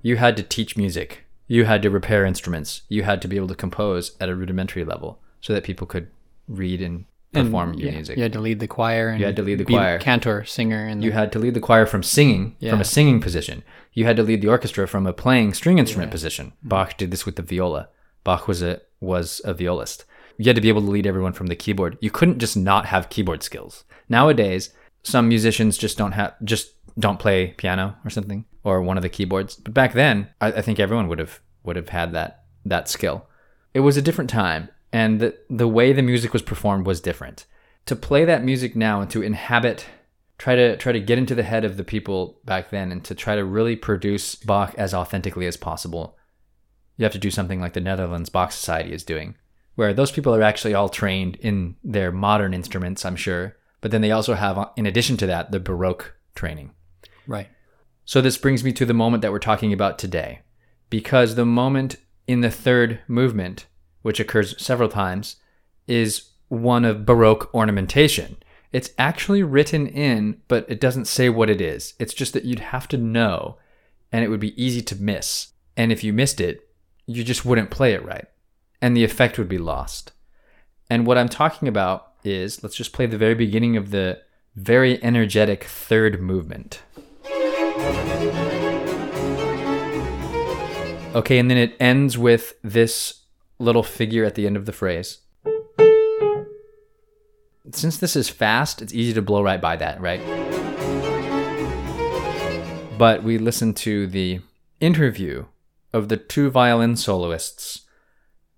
You 0.02 0.18
had 0.18 0.38
to 0.38 0.44
teach 0.44 0.78
music. 0.78 1.26
You 1.48 1.66
had 1.66 1.82
to 1.82 1.90
repair 1.90 2.26
instruments. 2.26 2.84
You 2.88 3.04
had 3.04 3.22
to 3.22 3.28
be 3.28 3.36
able 3.36 3.48
to 3.50 3.56
compose 3.56 4.16
at 4.20 4.30
a 4.30 4.36
rudimentary 4.36 4.84
level 4.86 5.20
so 5.42 5.54
that 5.54 5.64
people 5.64 5.88
could 5.88 6.08
read 6.48 6.82
and 6.82 7.06
And, 7.40 7.80
your 7.80 7.90
yeah, 7.90 7.96
music. 7.96 8.18
You 8.18 8.24
had 8.24 8.34
to 8.34 8.40
lead 8.42 8.60
the 8.60 8.68
choir. 8.68 9.10
And 9.10 9.20
You 9.20 9.26
had 9.26 9.36
to 9.38 9.42
lead 9.42 9.60
the 9.60 9.66
be 9.66 9.74
choir. 9.74 10.00
cantor, 10.00 10.46
singer, 10.46 10.86
and 10.86 11.04
You 11.04 11.12
had 11.12 11.32
to 11.34 11.40
lead 11.40 11.54
the 11.54 11.60
choir 11.60 11.86
from 11.86 12.04
singing, 12.04 12.56
from 12.62 12.82
a 12.82 12.86
singing 12.86 13.20
position. 13.22 13.64
You 13.94 14.06
had 14.06 14.16
to 14.18 14.24
lead 14.24 14.42
the 14.42 14.48
orchestra 14.48 14.88
from 14.88 15.08
a 15.08 15.14
playing 15.14 15.54
string 15.54 15.80
instrument 15.80 16.12
position. 16.12 16.48
Mm-hmm. 16.48 16.68
Bach 16.70 16.98
did 16.98 17.12
this 17.12 17.26
with 17.26 17.36
the 17.36 17.42
viola. 17.42 17.90
Bach 18.24 18.48
was 18.48 18.62
a 18.62 18.82
was 19.00 19.42
a 19.46 19.54
violist. 19.54 20.06
You 20.38 20.46
had 20.46 20.56
to 20.56 20.62
be 20.62 20.70
able 20.70 20.82
to 20.82 20.90
lead 20.90 21.08
everyone 21.08 21.34
from 21.34 21.48
the 21.48 21.56
keyboard. 21.56 21.98
You 22.02 22.12
couldn't 22.12 22.40
just 22.40 22.56
not 22.56 22.86
have 22.88 23.10
keyboard 23.10 23.42
skills. 23.42 23.86
Nowadays, 24.08 24.72
some 25.04 25.28
musicians 25.28 25.78
just 25.78 25.98
don't 25.98 26.12
have 26.12 26.36
just 26.44 26.74
don't 27.00 27.20
play 27.20 27.54
piano 27.58 27.96
or 28.04 28.10
something 28.10 28.46
or 28.64 28.82
one 28.82 28.98
of 28.98 29.04
the 29.04 29.10
keyboards. 29.10 29.56
But 29.56 29.74
back 29.74 29.94
then, 29.94 30.30
I, 30.42 30.48
I 30.48 30.62
think 30.62 30.80
everyone 30.80 31.08
would 31.08 31.20
have 31.20 31.40
would 31.64 31.76
have 31.76 31.90
had 31.90 32.14
that 32.14 32.44
that 32.66 32.90
skill. 32.90 33.28
It 33.74 33.80
was 33.82 33.98
a 33.98 34.02
different 34.02 34.30
time, 34.30 34.70
and 34.92 35.20
the 35.20 35.38
the 35.50 35.68
way 35.68 35.94
the 35.94 36.02
music 36.02 36.34
was 36.34 36.42
performed 36.42 36.86
was 36.86 37.02
different. 37.02 37.46
To 37.86 37.96
play 37.96 38.26
that 38.26 38.44
music 38.44 38.76
now 38.76 39.02
and 39.02 39.10
to 39.12 39.22
inhabit 39.22 39.86
try 40.38 40.56
to 40.56 40.78
try 40.78 40.92
to 40.92 41.00
get 41.00 41.18
into 41.18 41.36
the 41.36 41.44
head 41.44 41.66
of 41.66 41.78
the 41.78 41.84
people 41.84 42.40
back 42.46 42.70
then 42.70 42.92
and 42.92 43.04
to 43.06 43.16
try 43.16 43.36
to 43.36 43.44
really 43.44 43.76
produce 43.76 44.36
Bach 44.36 44.74
as 44.78 44.94
authentically 44.94 45.48
as 45.48 45.58
possible. 45.58 46.18
You 46.98 47.04
have 47.04 47.14
to 47.14 47.20
do 47.20 47.32
something 47.32 47.60
like 47.60 47.74
the 47.74 47.82
Netherlands 47.82 48.30
Bach 48.30 48.52
Society 48.52 48.94
is 48.94 49.04
doing, 49.04 49.36
where 49.76 49.94
those 49.94 50.12
people 50.12 50.34
are 50.34 50.44
actually 50.44 50.74
all 50.74 50.90
trained 50.90 51.36
in 51.38 51.76
their 51.84 52.12
modern 52.12 52.54
instruments, 52.54 53.06
I'm 53.06 53.16
sure, 53.16 53.56
but 53.82 53.92
then 53.92 54.02
they 54.02 54.12
also 54.12 54.34
have 54.34 54.70
in 54.76 54.86
addition 54.86 55.18
to 55.18 55.28
that 55.28 55.52
the 55.52 55.60
baroque 55.60 56.16
training. 56.36 56.72
right. 57.28 57.50
So 58.06 58.22
this 58.22 58.38
brings 58.38 58.64
me 58.64 58.72
to 58.74 58.86
the 58.86 58.94
moment 58.94 59.22
that 59.22 59.34
we're 59.34 59.40
talking 59.40 59.74
about 59.74 60.00
today, 60.00 60.40
because 60.90 61.36
the 61.36 61.46
moment 61.46 61.98
in 62.26 62.40
the 62.40 62.50
third 62.50 63.02
movement, 63.08 63.66
which 64.08 64.22
occurs 64.22 64.56
several 64.58 64.88
times, 64.88 65.36
is 65.86 66.30
one 66.48 66.86
of 66.86 67.06
Baroque 67.06 67.54
ornamentation. 67.54 68.38
It's 68.72 68.92
actually 68.98 69.44
written 69.44 69.86
in, 69.86 70.40
but 70.48 70.66
it 70.70 70.80
doesn't 70.80 71.10
say 71.10 71.28
what 71.28 71.50
it 71.50 71.60
is. 71.60 71.94
It's 72.00 72.14
just 72.14 72.32
that 72.32 72.46
you'd 72.46 72.72
have 72.72 72.88
to 72.88 72.98
know, 72.98 73.58
and 74.10 74.24
it 74.24 74.30
would 74.30 74.40
be 74.40 74.64
easy 74.64 74.82
to 74.84 74.96
miss. 74.96 75.48
And 75.76 75.92
if 75.92 76.06
you 76.06 76.14
missed 76.14 76.40
it, 76.40 76.70
you 77.06 77.22
just 77.22 77.44
wouldn't 77.44 77.70
play 77.70 77.92
it 77.92 78.06
right, 78.06 78.30
and 78.82 78.96
the 78.96 79.04
effect 79.04 79.38
would 79.38 79.50
be 79.50 79.58
lost. 79.58 80.14
And 80.90 81.06
what 81.06 81.18
I'm 81.18 81.28
talking 81.28 81.68
about 81.68 82.14
is 82.24 82.64
let's 82.64 82.78
just 82.78 82.94
play 82.94 83.08
the 83.08 83.18
very 83.18 83.36
beginning 83.36 83.76
of 83.76 83.92
the 83.92 84.22
very 84.56 85.04
energetic 85.04 85.66
third 85.66 86.22
movement. 86.22 86.82
Okay, 91.14 91.40
and 91.40 91.52
then 91.52 91.58
it 91.58 91.76
ends 91.78 92.18
with 92.18 92.54
this 92.64 93.27
little 93.60 93.84
figure 93.84 94.24
at 94.24 94.36
the 94.36 94.46
end 94.46 94.58
of 94.58 94.66
the 94.66 94.74
phrase. 94.74 95.20
Since 97.72 97.98
this 97.98 98.16
is 98.16 98.30
fast, 98.30 98.82
it's 98.82 98.94
easy 98.94 99.14
to 99.14 99.22
blow 99.22 99.42
right 99.42 99.60
by 99.60 99.76
that, 99.76 100.00
right? 100.00 100.22
But 102.98 103.24
we 103.24 103.38
listened 103.38 103.76
to 103.78 104.08
the 104.08 104.40
interview 104.80 105.46
of 105.94 106.10
the 106.10 106.18
two 106.18 106.50
violin 106.50 106.96
soloists, 106.96 107.82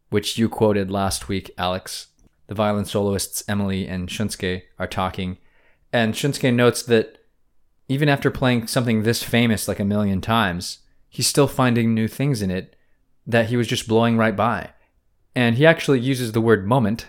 which 0.09 0.37
you 0.37 0.47
quoted 0.47 0.91
last 0.91 1.27
week, 1.27 1.51
Alex. 1.57 2.07
The 2.47 2.55
violin 2.55 2.85
soloists 2.85 3.43
Emily 3.47 3.87
and 3.87 4.09
Shunske 4.09 4.63
are 4.79 4.87
talking, 4.87 5.37
and 5.93 6.13
Shunske 6.13 6.53
notes 6.53 6.81
that 6.83 7.19
even 7.87 8.09
after 8.09 8.31
playing 8.31 8.67
something 8.67 9.03
this 9.03 9.23
famous 9.23 9.67
like 9.67 9.79
a 9.79 9.85
million 9.85 10.21
times, 10.21 10.79
he's 11.09 11.27
still 11.27 11.47
finding 11.47 11.93
new 11.93 12.07
things 12.07 12.41
in 12.41 12.51
it 12.51 12.75
that 13.25 13.47
he 13.47 13.57
was 13.57 13.67
just 13.67 13.87
blowing 13.87 14.17
right 14.17 14.35
by. 14.35 14.71
And 15.35 15.55
he 15.55 15.65
actually 15.65 15.99
uses 15.99 16.31
the 16.31 16.41
word 16.41 16.67
moment, 16.67 17.07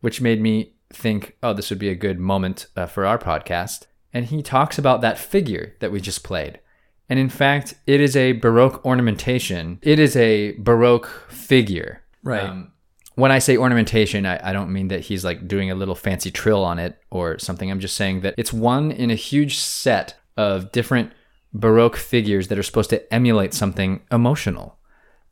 which 0.00 0.20
made 0.20 0.40
me 0.40 0.74
think, 0.90 1.36
oh, 1.42 1.52
this 1.52 1.70
would 1.70 1.78
be 1.78 1.88
a 1.88 1.94
good 1.94 2.18
moment 2.18 2.66
uh, 2.76 2.86
for 2.86 3.06
our 3.06 3.18
podcast. 3.18 3.86
And 4.12 4.26
he 4.26 4.42
talks 4.42 4.78
about 4.78 5.00
that 5.00 5.18
figure 5.18 5.74
that 5.80 5.90
we 5.90 6.00
just 6.00 6.22
played. 6.22 6.60
And 7.08 7.18
in 7.18 7.28
fact, 7.28 7.74
it 7.86 8.00
is 8.00 8.16
a 8.16 8.32
Baroque 8.32 8.84
ornamentation, 8.84 9.78
it 9.82 9.98
is 9.98 10.16
a 10.16 10.52
Baroque 10.52 11.08
figure. 11.28 12.02
Right. 12.22 12.44
Um, 12.44 12.72
when 13.14 13.30
I 13.30 13.38
say 13.38 13.56
ornamentation, 13.56 14.24
I, 14.24 14.50
I 14.50 14.52
don't 14.52 14.72
mean 14.72 14.88
that 14.88 15.00
he's 15.00 15.24
like 15.24 15.46
doing 15.46 15.70
a 15.70 15.74
little 15.74 15.94
fancy 15.94 16.30
trill 16.30 16.64
on 16.64 16.78
it 16.78 16.98
or 17.10 17.38
something. 17.38 17.70
I'm 17.70 17.80
just 17.80 17.96
saying 17.96 18.22
that 18.22 18.34
it's 18.38 18.52
one 18.52 18.90
in 18.90 19.10
a 19.10 19.14
huge 19.14 19.58
set 19.58 20.18
of 20.36 20.72
different 20.72 21.12
Baroque 21.52 21.96
figures 21.96 22.48
that 22.48 22.58
are 22.58 22.62
supposed 22.62 22.90
to 22.90 23.12
emulate 23.12 23.52
something 23.52 24.00
emotional. 24.10 24.78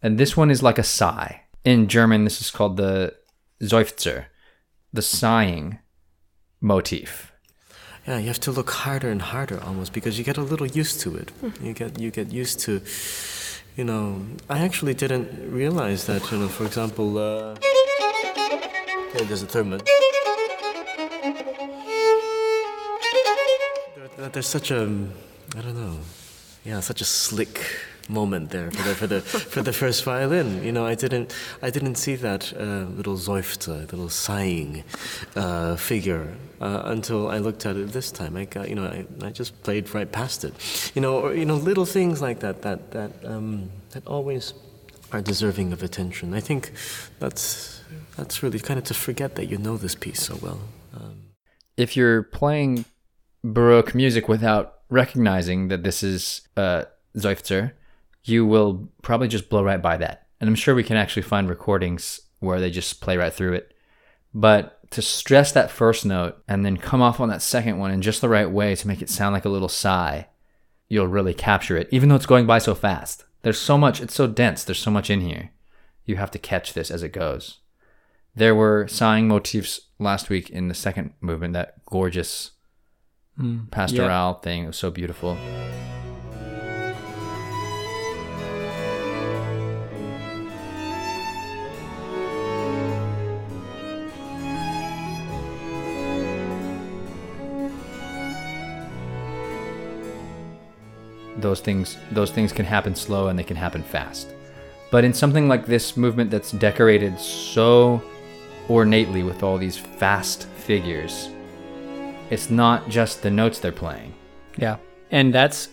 And 0.03 0.19
this 0.19 0.37
one 0.37 0.51
is 0.51 0.63
like 0.63 0.79
a 0.79 0.83
sigh. 0.83 1.43
In 1.65 1.89
German, 1.89 2.25
this 2.25 2.41
is 2.41 2.51
called 2.51 2.77
the 2.77 3.15
Seufzer, 3.63 4.27
the 4.93 5.03
sighing 5.03 5.79
motif. 6.61 7.33
Yeah, 8.07 8.19
you 8.19 8.29
have 8.29 8.41
to 8.41 8.51
look 8.51 8.71
harder 8.71 9.11
and 9.11 9.21
harder 9.21 9.61
almost 9.63 9.93
because 9.93 10.19
you 10.19 10.25
get 10.25 10.39
a 10.39 10.43
little 10.43 10.67
used 10.67 11.01
to 11.03 11.15
it. 11.17 11.31
You 11.63 11.75
get 11.75 11.99
you 11.99 12.11
get 12.11 12.33
used 12.33 12.61
to, 12.61 12.81
you 13.77 13.85
know. 13.85 14.23
I 14.49 14.61
actually 14.61 14.95
didn't 14.95 15.53
realize 15.53 16.07
that. 16.07 16.31
You 16.33 16.39
know, 16.39 16.49
for 16.49 16.65
example, 16.65 17.19
uh, 17.19 17.57
okay, 19.15 19.25
there's 19.27 19.43
a 19.43 19.47
third 19.47 19.69
one. 19.69 19.81
There- 24.17 24.29
There's 24.33 24.47
such 24.49 24.71
a, 24.71 24.83
I 25.57 25.61
don't 25.63 25.75
know, 25.75 25.99
yeah, 26.65 26.81
such 26.81 27.01
a 27.01 27.05
slick 27.07 27.59
moment 28.11 28.51
there 28.51 28.71
for 28.71 28.83
the 28.83 28.95
for 28.95 29.07
the 29.07 29.21
for 29.21 29.63
the 29.63 29.73
first 29.73 30.05
violin. 30.05 30.63
You 30.63 30.73
know, 30.73 30.85
I 30.87 30.95
didn't 30.95 31.35
I 31.63 31.71
didn't 31.71 31.97
see 31.97 32.17
that 32.17 32.53
uh, 32.53 32.85
little 32.97 33.17
seufzer, 33.17 33.91
little 33.91 34.09
sighing 34.09 34.85
uh, 35.37 35.77
figure 35.77 36.35
uh, 36.61 36.83
until 36.85 37.29
I 37.29 37.39
looked 37.39 37.65
at 37.67 37.77
it 37.77 37.93
this 37.93 38.11
time. 38.11 38.37
I 38.37 38.45
got 38.45 38.69
you 38.69 38.75
know 38.75 38.85
I, 38.85 39.07
I 39.27 39.31
just 39.31 39.63
played 39.63 39.95
right 39.95 40.11
past 40.11 40.45
it. 40.45 40.55
You 40.95 41.03
know, 41.03 41.21
or 41.21 41.35
you 41.35 41.45
know 41.45 41.57
little 41.57 41.87
things 41.87 42.21
like 42.21 42.41
that 42.41 42.63
that 42.63 42.91
that 42.91 43.13
um, 43.25 43.71
that 43.91 44.07
always 44.07 44.55
are 45.13 45.23
deserving 45.23 45.73
of 45.73 45.83
attention. 45.83 46.35
I 46.35 46.41
think 46.41 46.73
that's 47.19 47.83
that's 48.17 48.43
really 48.43 48.59
kind 48.59 48.79
of 48.79 48.85
to 48.85 48.95
forget 48.95 49.35
that 49.37 49.47
you 49.47 49.59
know 49.59 49.77
this 49.77 49.95
piece 49.95 50.23
so 50.23 50.39
well. 50.43 50.61
Um, 50.95 51.33
If 51.77 51.97
you're 51.97 52.23
playing 52.23 52.85
Baroque 53.43 53.95
music 53.95 54.29
without 54.29 54.81
recognizing 54.91 55.69
that 55.69 55.83
this 55.83 56.03
is 56.03 56.43
uh, 56.57 56.85
Seufzer, 57.17 57.73
you 58.25 58.47
will 58.47 58.89
probably 59.03 59.29
just 59.29 59.49
blow 59.49 59.63
right 59.63 59.81
by 59.81 59.97
that. 59.97 60.27
And 60.41 60.49
I'm 60.49 60.55
sure 60.55 60.75
we 60.75 60.85
can 60.85 60.97
actually 60.97 61.23
find 61.23 61.49
recordings 61.49 62.21
where 62.41 62.61
they 62.61 62.71
just 62.71 63.01
play 63.01 63.17
right 63.17 63.33
through 63.33 63.55
it. 63.55 63.75
But 64.33 64.79
to 64.91 65.03
stress 65.03 65.53
that 65.53 65.71
first 65.71 66.05
note 66.05 66.43
and 66.49 66.65
then 66.65 66.77
come 66.77 67.03
off 67.03 67.21
on 67.21 67.29
that 67.29 67.43
second 67.43 67.79
one 67.79 67.91
in 67.91 68.03
just 68.03 68.21
the 68.21 68.29
right 68.29 68.51
way 68.51 68.75
to 68.75 68.89
make 68.89 69.03
it 69.03 69.11
sound 69.11 69.33
like 69.33 69.45
a 69.45 69.51
little 69.51 69.69
sigh, 69.69 70.29
you'll 70.89 71.07
really 71.07 71.35
capture 71.35 71.77
it, 71.77 71.89
even 71.91 72.09
though 72.09 72.17
it's 72.17 72.27
going 72.27 72.47
by 72.47 72.59
so 72.59 72.75
fast. 72.75 73.25
There's 73.43 73.59
so 73.59 73.79
much, 73.79 74.01
it's 74.01 74.15
so 74.15 74.27
dense, 74.27 74.65
there's 74.65 74.79
so 74.79 74.91
much 74.91 75.09
in 75.11 75.21
here. 75.21 75.51
You 76.05 76.17
have 76.17 76.31
to 76.33 76.39
catch 76.39 76.73
this 76.73 76.91
as 76.91 77.03
it 77.03 77.13
goes. 77.13 77.59
There 78.35 78.55
were 78.55 78.87
sighing 78.89 79.29
motifs 79.29 79.81
last 79.99 80.29
week 80.29 80.51
in 80.51 80.69
the 80.69 80.75
second 80.75 81.15
movement, 81.21 81.55
that 81.55 81.85
gorgeous 81.87 82.53
hmm. 83.37 83.65
pastoral 83.71 84.35
thing. 84.35 84.65
It 84.65 84.69
was 84.69 84.77
so 84.77 84.91
beautiful. 84.91 85.37
Those 101.41 101.61
things 101.61 101.97
those 102.11 102.31
things 102.31 102.53
can 102.53 102.65
happen 102.65 102.95
slow 102.95 103.29
and 103.29 103.39
they 103.39 103.45
can 103.45 103.57
happen 103.57 103.83
fast. 103.83 104.29
But 104.91 105.05
in 105.05 105.15
something 105.15 105.49
like 105.49 105.67
this 105.67 105.97
movement 105.97 106.31
that's 106.31 106.53
decorated 106.53 107.19
so 107.19 108.03
ornately 108.69 109.23
with 109.23 109.43
all 109.43 109.57
these 109.57 109.79
fast 109.79 110.47
figures, 110.47 111.31
it's 112.31 112.51
not 112.51 112.89
just 112.89 113.23
the 113.23 113.31
notes 113.31 113.59
they're 113.61 113.73
playing. 113.73 114.15
Yeah. 114.57 114.77
And 115.11 115.33
that's 115.33 115.69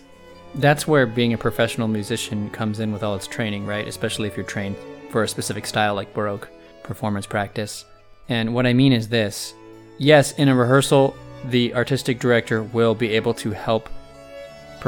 that's 0.54 0.86
where 0.86 1.06
being 1.06 1.32
a 1.32 1.38
professional 1.38 1.88
musician 1.88 2.50
comes 2.50 2.80
in 2.80 2.92
with 2.92 3.02
all 3.02 3.14
its 3.14 3.26
training, 3.26 3.66
right? 3.66 3.86
Especially 3.86 4.28
if 4.28 4.36
you're 4.36 4.46
trained 4.46 4.76
for 5.10 5.22
a 5.22 5.28
specific 5.28 5.66
style 5.66 5.94
like 5.94 6.14
baroque 6.14 6.48
performance 6.82 7.26
practice. 7.26 7.84
And 8.28 8.54
what 8.54 8.66
I 8.66 8.72
mean 8.72 8.92
is 8.92 9.08
this. 9.08 9.54
Yes, 9.98 10.32
in 10.32 10.48
a 10.48 10.54
rehearsal, 10.54 11.16
the 11.44 11.74
artistic 11.74 12.18
director 12.18 12.62
will 12.62 12.94
be 12.94 13.14
able 13.14 13.34
to 13.34 13.50
help 13.50 13.88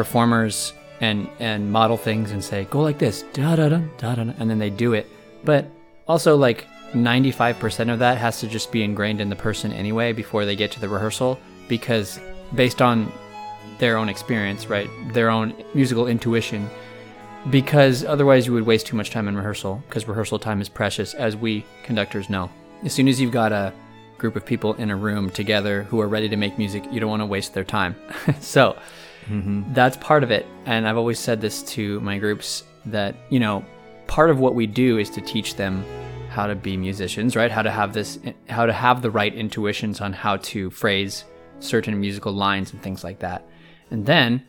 performers 0.00 0.72
and 1.02 1.28
and 1.40 1.70
model 1.70 1.98
things 1.98 2.30
and 2.30 2.42
say 2.42 2.64
go 2.70 2.80
like 2.80 2.98
this. 2.98 3.22
Da 3.34 3.54
da 3.56 3.68
da 3.68 3.80
da 3.98 4.14
da 4.14 4.22
and 4.38 4.48
then 4.48 4.58
they 4.58 4.70
do 4.70 4.94
it. 4.94 5.06
But 5.44 5.66
also 6.08 6.36
like 6.36 6.66
95% 6.94 7.92
of 7.92 7.98
that 7.98 8.16
has 8.16 8.40
to 8.40 8.48
just 8.48 8.72
be 8.72 8.82
ingrained 8.82 9.20
in 9.20 9.28
the 9.28 9.36
person 9.36 9.72
anyway 9.72 10.14
before 10.14 10.46
they 10.46 10.56
get 10.56 10.70
to 10.72 10.80
the 10.80 10.88
rehearsal 10.88 11.38
because 11.68 12.18
based 12.54 12.80
on 12.80 13.12
their 13.78 13.98
own 13.98 14.08
experience 14.08 14.68
right 14.68 14.88
their 15.12 15.28
own 15.28 15.54
musical 15.74 16.06
intuition 16.08 16.68
because 17.50 18.02
otherwise 18.04 18.46
you 18.46 18.54
would 18.54 18.66
waste 18.66 18.86
too 18.86 18.96
much 18.96 19.10
time 19.10 19.28
in 19.28 19.36
rehearsal 19.36 19.82
because 19.86 20.08
rehearsal 20.08 20.38
time 20.38 20.62
is 20.62 20.68
precious 20.70 21.12
as 21.14 21.36
we 21.36 21.64
conductors 21.84 22.30
know. 22.30 22.50
As 22.84 22.94
soon 22.94 23.06
as 23.06 23.20
you've 23.20 23.32
got 23.32 23.52
a 23.52 23.72
group 24.16 24.34
of 24.34 24.46
people 24.46 24.74
in 24.74 24.90
a 24.90 24.96
room 24.96 25.28
together 25.28 25.82
who 25.84 26.00
are 26.00 26.08
ready 26.08 26.28
to 26.30 26.36
make 26.36 26.56
music 26.56 26.84
you 26.90 27.00
don't 27.00 27.10
want 27.10 27.20
to 27.20 27.26
waste 27.26 27.52
their 27.52 27.64
time. 27.64 27.94
So 28.40 28.78
Mm-hmm. 29.30 29.72
that's 29.72 29.96
part 29.96 30.22
of 30.22 30.30
it. 30.30 30.46
And 30.66 30.86
i've 30.88 30.96
always 30.96 31.18
said 31.18 31.40
this 31.40 31.62
to 31.74 32.00
my 32.00 32.18
groups 32.18 32.64
that 32.86 33.14
you 33.28 33.40
know 33.40 33.64
part 34.06 34.30
of 34.30 34.38
what 34.40 34.54
we 34.54 34.66
do 34.66 34.98
is 34.98 35.10
to 35.10 35.20
teach 35.20 35.54
them 35.54 35.84
how 36.30 36.46
to 36.46 36.54
be 36.54 36.76
musicians 36.76 37.36
right? 37.36 37.50
How 37.50 37.62
to 37.62 37.70
have 37.70 37.92
this 37.92 38.18
how 38.48 38.66
to 38.66 38.72
have 38.72 39.02
the 39.02 39.10
right 39.10 39.34
intuitions 39.34 40.00
on 40.00 40.12
how 40.12 40.36
to 40.38 40.70
phrase 40.70 41.24
certain 41.60 41.98
musical 42.00 42.32
lines 42.32 42.72
and 42.72 42.82
things 42.82 43.04
like 43.04 43.18
that. 43.20 43.46
And 43.90 44.06
then 44.06 44.42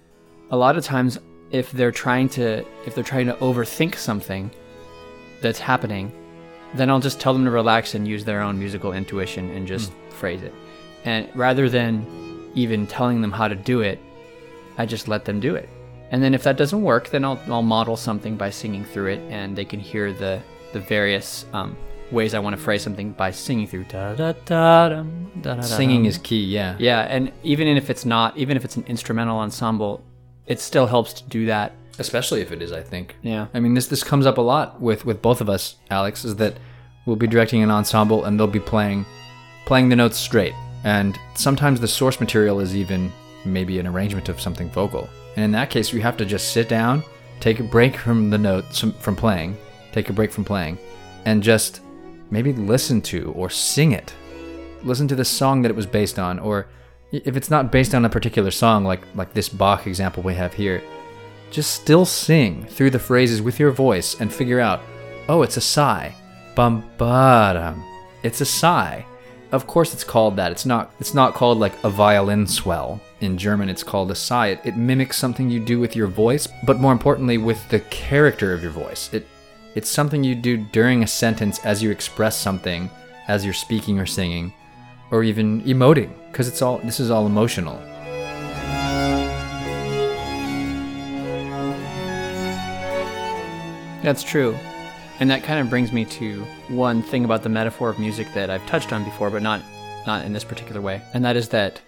a 0.49 0.57
lot 0.57 0.77
of 0.77 0.83
times 0.83 1.19
if 1.51 1.71
they're 1.71 1.91
trying 1.91 2.29
to 2.29 2.65
if 2.85 2.95
they're 2.95 3.03
trying 3.03 3.27
to 3.27 3.33
overthink 3.35 3.95
something 3.95 4.49
that's 5.41 5.59
happening 5.59 6.11
then 6.73 6.89
i'll 6.89 6.99
just 6.99 7.19
tell 7.19 7.33
them 7.33 7.43
to 7.43 7.51
relax 7.51 7.95
and 7.95 8.07
use 8.07 8.23
their 8.23 8.41
own 8.41 8.57
musical 8.57 8.93
intuition 8.93 9.49
and 9.51 9.67
just 9.67 9.91
mm. 9.91 10.13
phrase 10.13 10.41
it. 10.41 10.53
And 11.03 11.27
rather 11.35 11.69
than 11.69 12.05
even 12.53 12.87
telling 12.87 13.21
them 13.21 13.31
how 13.31 13.47
to 13.47 13.55
do 13.55 13.81
it 13.81 13.99
i 14.77 14.85
just 14.85 15.07
let 15.07 15.25
them 15.25 15.39
do 15.39 15.55
it 15.55 15.69
and 16.11 16.21
then 16.21 16.33
if 16.33 16.43
that 16.43 16.57
doesn't 16.57 16.81
work 16.81 17.09
then 17.09 17.23
i'll, 17.25 17.39
I'll 17.47 17.61
model 17.61 17.97
something 17.97 18.35
by 18.35 18.49
singing 18.49 18.83
through 18.85 19.07
it 19.07 19.19
and 19.29 19.55
they 19.55 19.65
can 19.65 19.79
hear 19.79 20.13
the 20.13 20.41
the 20.73 20.79
various 20.79 21.45
um, 21.53 21.75
ways 22.11 22.33
i 22.33 22.39
want 22.39 22.55
to 22.55 22.61
phrase 22.61 22.81
something 22.81 23.11
by 23.13 23.31
singing 23.31 23.67
through 23.67 23.85
da 23.85 24.13
da 24.15 24.33
da 24.45 24.89
dum, 24.89 25.31
da 25.41 25.55
da 25.55 25.61
da 25.61 25.67
Singing 25.67 26.03
dum. 26.03 26.09
is 26.09 26.17
key, 26.17 26.43
yeah. 26.43 26.75
Yeah, 26.79 27.01
and 27.01 27.31
even 27.43 27.67
if 27.67 27.89
it's 27.89 28.05
not, 28.05 28.37
even 28.37 28.57
if 28.57 28.65
it's 28.65 28.75
an 28.75 28.83
instrumental 28.87 29.37
ensemble, 29.39 30.03
it 30.45 30.59
still 30.59 30.87
helps 30.87 31.13
to 31.13 31.23
do 31.29 31.45
that. 31.45 31.71
Especially 31.99 32.41
if 32.41 32.51
it 32.51 32.61
is, 32.61 32.71
I 32.73 32.81
think. 32.81 33.15
Yeah. 33.21 33.47
I 33.53 33.59
mean, 33.61 33.73
this 33.75 33.87
this 33.87 34.03
comes 34.03 34.25
up 34.25 34.37
a 34.37 34.41
lot 34.41 34.81
with 34.81 35.05
with 35.05 35.21
both 35.21 35.39
of 35.39 35.49
us, 35.49 35.75
Alex, 35.89 36.25
is 36.25 36.35
that 36.37 36.55
we'll 37.05 37.15
be 37.15 37.27
directing 37.27 37.63
an 37.63 37.71
ensemble 37.71 38.25
and 38.25 38.37
they'll 38.39 38.47
be 38.47 38.59
playing 38.59 39.05
playing 39.65 39.87
the 39.89 39.95
notes 39.95 40.17
straight. 40.17 40.53
And 40.83 41.17
sometimes 41.35 41.79
the 41.79 41.87
source 41.87 42.19
material 42.19 42.59
is 42.59 42.75
even 42.75 43.11
maybe 43.45 43.79
an 43.79 43.87
arrangement 43.87 44.29
of 44.29 44.41
something 44.41 44.69
vocal. 44.69 45.09
And 45.35 45.45
in 45.45 45.51
that 45.51 45.69
case, 45.69 45.93
we 45.93 46.01
have 46.01 46.17
to 46.17 46.25
just 46.25 46.51
sit 46.51 46.67
down, 46.67 47.03
take 47.39 47.59
a 47.59 47.63
break 47.63 47.97
from 47.97 48.29
the 48.29 48.37
notes 48.37 48.79
from 48.79 49.15
playing, 49.15 49.57
take 49.91 50.09
a 50.09 50.13
break 50.13 50.31
from 50.31 50.45
playing, 50.45 50.77
and 51.25 51.41
just 51.41 51.81
maybe 52.29 52.53
listen 52.53 53.01
to 53.01 53.31
or 53.33 53.49
sing 53.49 53.91
it. 53.91 54.13
Listen 54.83 55.07
to 55.07 55.15
the 55.15 55.25
song 55.25 55.61
that 55.61 55.71
it 55.71 55.75
was 55.75 55.85
based 55.85 56.17
on, 56.17 56.39
or 56.39 56.67
if 57.11 57.35
it's 57.35 57.49
not 57.49 57.71
based 57.71 57.93
on 57.93 58.05
a 58.05 58.09
particular 58.09 58.51
song, 58.51 58.83
like 58.83 59.01
like 59.15 59.33
this 59.33 59.49
Bach 59.49 59.85
example 59.85 60.23
we 60.23 60.33
have 60.35 60.53
here, 60.53 60.81
just 61.51 61.73
still 61.73 62.05
sing 62.05 62.65
through 62.65 62.89
the 62.89 62.99
phrases 62.99 63.41
with 63.41 63.59
your 63.59 63.71
voice 63.71 64.19
and 64.19 64.33
figure 64.33 64.59
out, 64.59 64.81
oh, 65.27 65.43
it's 65.43 65.57
a 65.57 65.61
sigh. 65.61 66.15
Bum 66.55 66.89
ba 66.97 67.75
It's 68.23 68.41
a 68.41 68.45
sigh. 68.45 69.05
Of 69.51 69.67
course 69.67 69.93
it's 69.93 70.03
called 70.03 70.37
that. 70.37 70.51
It's 70.51 70.65
not 70.65 70.93
it's 70.99 71.13
not 71.13 71.33
called 71.33 71.59
like 71.59 71.81
a 71.83 71.89
violin 71.89 72.47
swell. 72.47 73.01
In 73.21 73.37
German 73.37 73.69
it's 73.69 73.83
called 73.83 74.09
a 74.09 74.15
sigh. 74.15 74.47
It, 74.47 74.61
it 74.63 74.77
mimics 74.77 75.15
something 75.15 75.47
you 75.47 75.59
do 75.59 75.79
with 75.79 75.95
your 75.95 76.07
voice, 76.07 76.47
but 76.65 76.79
more 76.79 76.91
importantly 76.91 77.37
with 77.37 77.69
the 77.69 77.81
character 77.81 78.51
of 78.51 78.63
your 78.63 78.71
voice. 78.71 79.13
It 79.13 79.27
it's 79.75 79.89
something 79.89 80.23
you 80.23 80.33
do 80.33 80.57
during 80.57 81.03
a 81.03 81.07
sentence 81.07 81.63
as 81.63 81.83
you 81.83 81.91
express 81.91 82.35
something, 82.35 82.89
as 83.27 83.45
you're 83.45 83.53
speaking 83.53 83.99
or 83.99 84.07
singing, 84.07 84.51
or 85.11 85.23
even 85.23 85.61
emoting, 85.61 86.09
because 86.31 86.47
it's 86.47 86.63
all 86.63 86.79
this 86.79 86.99
is 86.99 87.11
all 87.11 87.27
emotional. 87.27 87.75
That's 94.01 94.23
true. 94.23 94.57
And 95.19 95.29
that 95.29 95.43
kind 95.43 95.59
of 95.59 95.69
brings 95.69 95.91
me 95.91 96.05
to 96.05 96.43
one 96.69 97.03
thing 97.03 97.23
about 97.23 97.43
the 97.43 97.49
metaphor 97.49 97.91
of 97.91 97.99
music 97.99 98.33
that 98.33 98.49
I've 98.49 98.65
touched 98.65 98.91
on 98.91 99.03
before, 99.03 99.29
but 99.29 99.43
not 99.43 99.61
not 100.07 100.25
in 100.25 100.33
this 100.33 100.43
particular 100.43 100.81
way. 100.81 101.03
And 101.13 101.23
that 101.23 101.35
is 101.35 101.49
that 101.49 101.79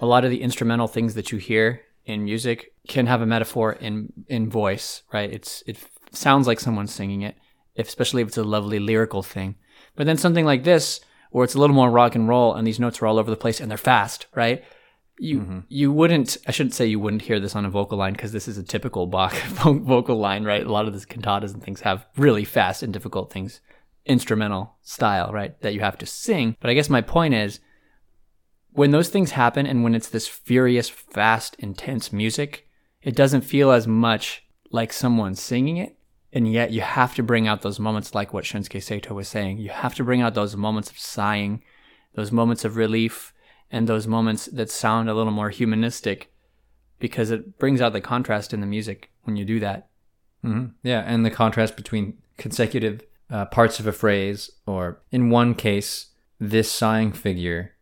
a 0.00 0.06
lot 0.06 0.24
of 0.24 0.30
the 0.30 0.42
instrumental 0.42 0.88
things 0.88 1.14
that 1.14 1.32
you 1.32 1.38
hear 1.38 1.82
in 2.04 2.24
music 2.24 2.72
can 2.88 3.06
have 3.06 3.20
a 3.20 3.26
metaphor 3.26 3.72
in 3.72 4.12
in 4.28 4.48
voice, 4.48 5.02
right? 5.12 5.30
It's 5.30 5.62
it 5.66 5.78
sounds 6.12 6.46
like 6.46 6.60
someone's 6.60 6.94
singing 6.94 7.22
it, 7.22 7.36
if, 7.74 7.88
especially 7.88 8.22
if 8.22 8.28
it's 8.28 8.38
a 8.38 8.44
lovely 8.44 8.78
lyrical 8.78 9.22
thing. 9.22 9.56
But 9.96 10.06
then 10.06 10.16
something 10.16 10.44
like 10.44 10.64
this, 10.64 11.00
where 11.30 11.44
it's 11.44 11.54
a 11.54 11.58
little 11.58 11.74
more 11.74 11.90
rock 11.90 12.14
and 12.14 12.28
roll, 12.28 12.54
and 12.54 12.66
these 12.66 12.80
notes 12.80 13.02
are 13.02 13.06
all 13.06 13.18
over 13.18 13.30
the 13.30 13.36
place 13.36 13.60
and 13.60 13.70
they're 13.70 13.78
fast, 13.78 14.26
right? 14.34 14.64
You 15.18 15.40
mm-hmm. 15.40 15.58
you 15.68 15.90
wouldn't 15.90 16.36
I 16.46 16.52
shouldn't 16.52 16.74
say 16.74 16.86
you 16.86 17.00
wouldn't 17.00 17.22
hear 17.22 17.40
this 17.40 17.56
on 17.56 17.64
a 17.64 17.70
vocal 17.70 17.98
line 17.98 18.12
because 18.12 18.32
this 18.32 18.48
is 18.48 18.58
a 18.58 18.62
typical 18.62 19.06
Bach 19.06 19.34
vocal 19.46 20.18
line, 20.18 20.44
right? 20.44 20.64
A 20.64 20.72
lot 20.72 20.86
of 20.86 20.98
the 20.98 21.06
cantatas 21.06 21.54
and 21.54 21.62
things 21.62 21.80
have 21.80 22.06
really 22.16 22.44
fast 22.44 22.82
and 22.82 22.92
difficult 22.92 23.32
things, 23.32 23.60
instrumental 24.04 24.76
style, 24.82 25.32
right? 25.32 25.60
That 25.62 25.74
you 25.74 25.80
have 25.80 25.98
to 25.98 26.06
sing. 26.06 26.56
But 26.60 26.70
I 26.70 26.74
guess 26.74 26.90
my 26.90 27.00
point 27.00 27.34
is 27.34 27.60
when 28.76 28.90
those 28.90 29.08
things 29.08 29.32
happen 29.32 29.66
and 29.66 29.82
when 29.82 29.94
it's 29.94 30.08
this 30.08 30.28
furious, 30.28 30.88
fast, 30.88 31.56
intense 31.58 32.12
music, 32.12 32.68
it 33.02 33.16
doesn't 33.16 33.40
feel 33.40 33.70
as 33.70 33.86
much 33.86 34.44
like 34.70 34.92
someone 34.92 35.34
singing 35.34 35.78
it. 35.78 35.96
And 36.32 36.52
yet 36.52 36.70
you 36.70 36.82
have 36.82 37.14
to 37.14 37.22
bring 37.22 37.48
out 37.48 37.62
those 37.62 37.80
moments 37.80 38.14
like 38.14 38.34
what 38.34 38.44
Shunske 38.44 38.82
Sato 38.82 39.14
was 39.14 39.28
saying. 39.28 39.58
You 39.58 39.70
have 39.70 39.94
to 39.94 40.04
bring 40.04 40.20
out 40.20 40.34
those 40.34 40.56
moments 40.56 40.90
of 40.90 40.98
sighing, 40.98 41.62
those 42.14 42.30
moments 42.30 42.64
of 42.64 42.76
relief, 42.76 43.32
and 43.70 43.88
those 43.88 44.06
moments 44.06 44.46
that 44.46 44.70
sound 44.70 45.08
a 45.08 45.14
little 45.14 45.32
more 45.32 45.50
humanistic 45.50 46.30
because 46.98 47.30
it 47.30 47.58
brings 47.58 47.80
out 47.80 47.94
the 47.94 48.00
contrast 48.00 48.52
in 48.52 48.60
the 48.60 48.66
music 48.66 49.10
when 49.22 49.36
you 49.36 49.44
do 49.44 49.58
that. 49.60 49.88
hmm 50.42 50.66
Yeah, 50.82 51.02
and 51.06 51.24
the 51.24 51.30
contrast 51.30 51.76
between 51.76 52.18
consecutive 52.36 53.02
uh, 53.30 53.46
parts 53.46 53.80
of 53.80 53.86
a 53.86 53.92
phrase, 53.92 54.50
or 54.66 55.00
in 55.10 55.30
one 55.30 55.54
case, 55.54 56.08
this 56.38 56.70
sighing 56.70 57.12
figure, 57.12 57.75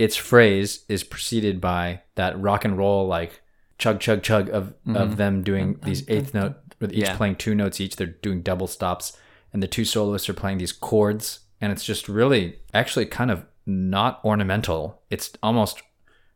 its 0.00 0.16
phrase 0.16 0.84
is 0.88 1.04
preceded 1.04 1.60
by 1.60 2.00
that 2.14 2.40
rock 2.40 2.64
and 2.64 2.78
roll 2.78 3.06
like 3.06 3.42
chug 3.78 4.00
chug 4.00 4.22
chug 4.22 4.48
of 4.48 4.68
of 4.68 4.74
mm-hmm. 4.84 5.14
them 5.16 5.42
doing 5.42 5.74
mm-hmm. 5.74 5.86
these 5.86 6.08
eighth 6.08 6.28
mm-hmm. 6.28 6.38
note, 6.38 6.54
with 6.80 6.92
each 6.92 7.00
Yeah. 7.00 7.16
playing 7.16 7.36
two 7.36 7.54
notes 7.54 7.80
each. 7.80 7.96
They're 7.96 8.06
doing 8.06 8.40
double 8.40 8.66
stops, 8.66 9.16
and 9.52 9.62
the 9.62 9.68
two 9.68 9.84
soloists 9.84 10.28
are 10.30 10.34
playing 10.34 10.56
these 10.56 10.72
chords, 10.72 11.40
and 11.60 11.70
it's 11.70 11.84
just 11.84 12.08
really 12.08 12.60
actually 12.72 13.06
kind 13.06 13.30
of 13.30 13.44
not 13.66 14.24
ornamental. 14.24 15.02
It's 15.10 15.32
almost 15.42 15.82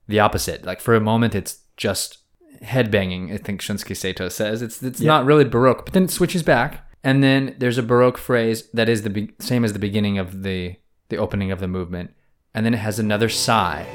the 0.06 0.20
opposite. 0.20 0.66
Like 0.66 0.80
for 0.82 0.94
a 0.94 1.00
moment, 1.00 1.34
it's 1.34 1.60
just 1.78 2.18
headbanging. 2.62 3.32
I 3.32 3.38
think 3.38 3.62
Shunske 3.62 3.96
Sato 3.96 4.28
says 4.28 4.60
it's 4.60 4.82
it's 4.82 5.00
not 5.00 5.24
really 5.24 5.44
baroque, 5.44 5.86
but 5.86 5.94
then 5.94 6.04
it 6.04 6.10
switches 6.10 6.42
back, 6.42 6.86
and 7.02 7.22
then 7.22 7.56
there's 7.58 7.78
a 7.78 7.82
baroque 7.82 8.18
phrase 8.18 8.68
that 8.74 8.90
is 8.90 9.04
the 9.04 9.10
be- 9.10 9.32
same 9.38 9.64
as 9.64 9.72
the 9.72 9.78
beginning 9.78 10.18
of 10.18 10.42
the 10.42 10.76
the 11.08 11.16
opening 11.16 11.50
of 11.50 11.60
the 11.60 11.68
movement, 11.68 12.10
and 12.54 12.64
then 12.64 12.72
it 12.72 12.78
has 12.78 12.98
another 12.98 13.28
sigh. 13.28 13.86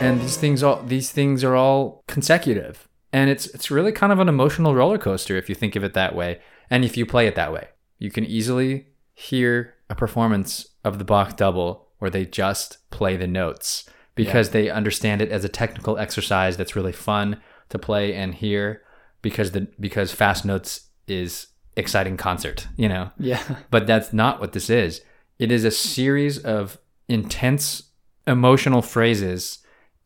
And 0.00 0.20
these 0.20 0.36
things 0.36 0.62
all 0.62 0.80
these 0.84 1.10
things 1.10 1.42
are 1.42 1.56
all 1.56 2.04
consecutive, 2.06 2.88
and 3.12 3.28
it's 3.28 3.46
it's 3.48 3.70
really 3.70 3.90
kind 3.90 4.12
of 4.12 4.20
an 4.20 4.28
emotional 4.28 4.74
roller 4.74 4.96
coaster 4.96 5.36
if 5.36 5.48
you 5.48 5.56
think 5.56 5.74
of 5.74 5.82
it 5.82 5.94
that 5.94 6.14
way, 6.14 6.40
and 6.70 6.84
if 6.84 6.96
you 6.96 7.04
play 7.04 7.26
it 7.26 7.34
that 7.34 7.52
way, 7.52 7.68
you 7.98 8.10
can 8.10 8.24
easily 8.24 8.86
hear 9.12 9.74
a 9.90 9.96
performance 9.96 10.68
of 10.84 10.98
the 10.98 11.04
Bach 11.04 11.36
double 11.36 11.88
where 11.98 12.10
they 12.10 12.24
just 12.24 12.88
play 12.90 13.16
the 13.16 13.26
notes 13.26 13.90
because 14.14 14.50
they 14.50 14.70
understand 14.70 15.20
it 15.20 15.32
as 15.32 15.44
a 15.44 15.48
technical 15.48 15.98
exercise 15.98 16.56
that's 16.56 16.76
really 16.76 16.92
fun 16.92 17.40
to 17.68 17.78
play 17.78 18.14
and 18.14 18.36
hear 18.36 18.82
because 19.20 19.50
the 19.50 19.66
because 19.80 20.12
fast 20.12 20.44
notes 20.44 20.87
is 21.10 21.48
exciting 21.76 22.16
concert, 22.16 22.68
you 22.76 22.88
know. 22.88 23.10
Yeah. 23.18 23.42
But 23.70 23.86
that's 23.86 24.12
not 24.12 24.40
what 24.40 24.52
this 24.52 24.68
is. 24.68 25.00
It 25.38 25.52
is 25.52 25.64
a 25.64 25.70
series 25.70 26.38
of 26.38 26.78
intense 27.08 27.84
emotional 28.26 28.82
phrases 28.82 29.58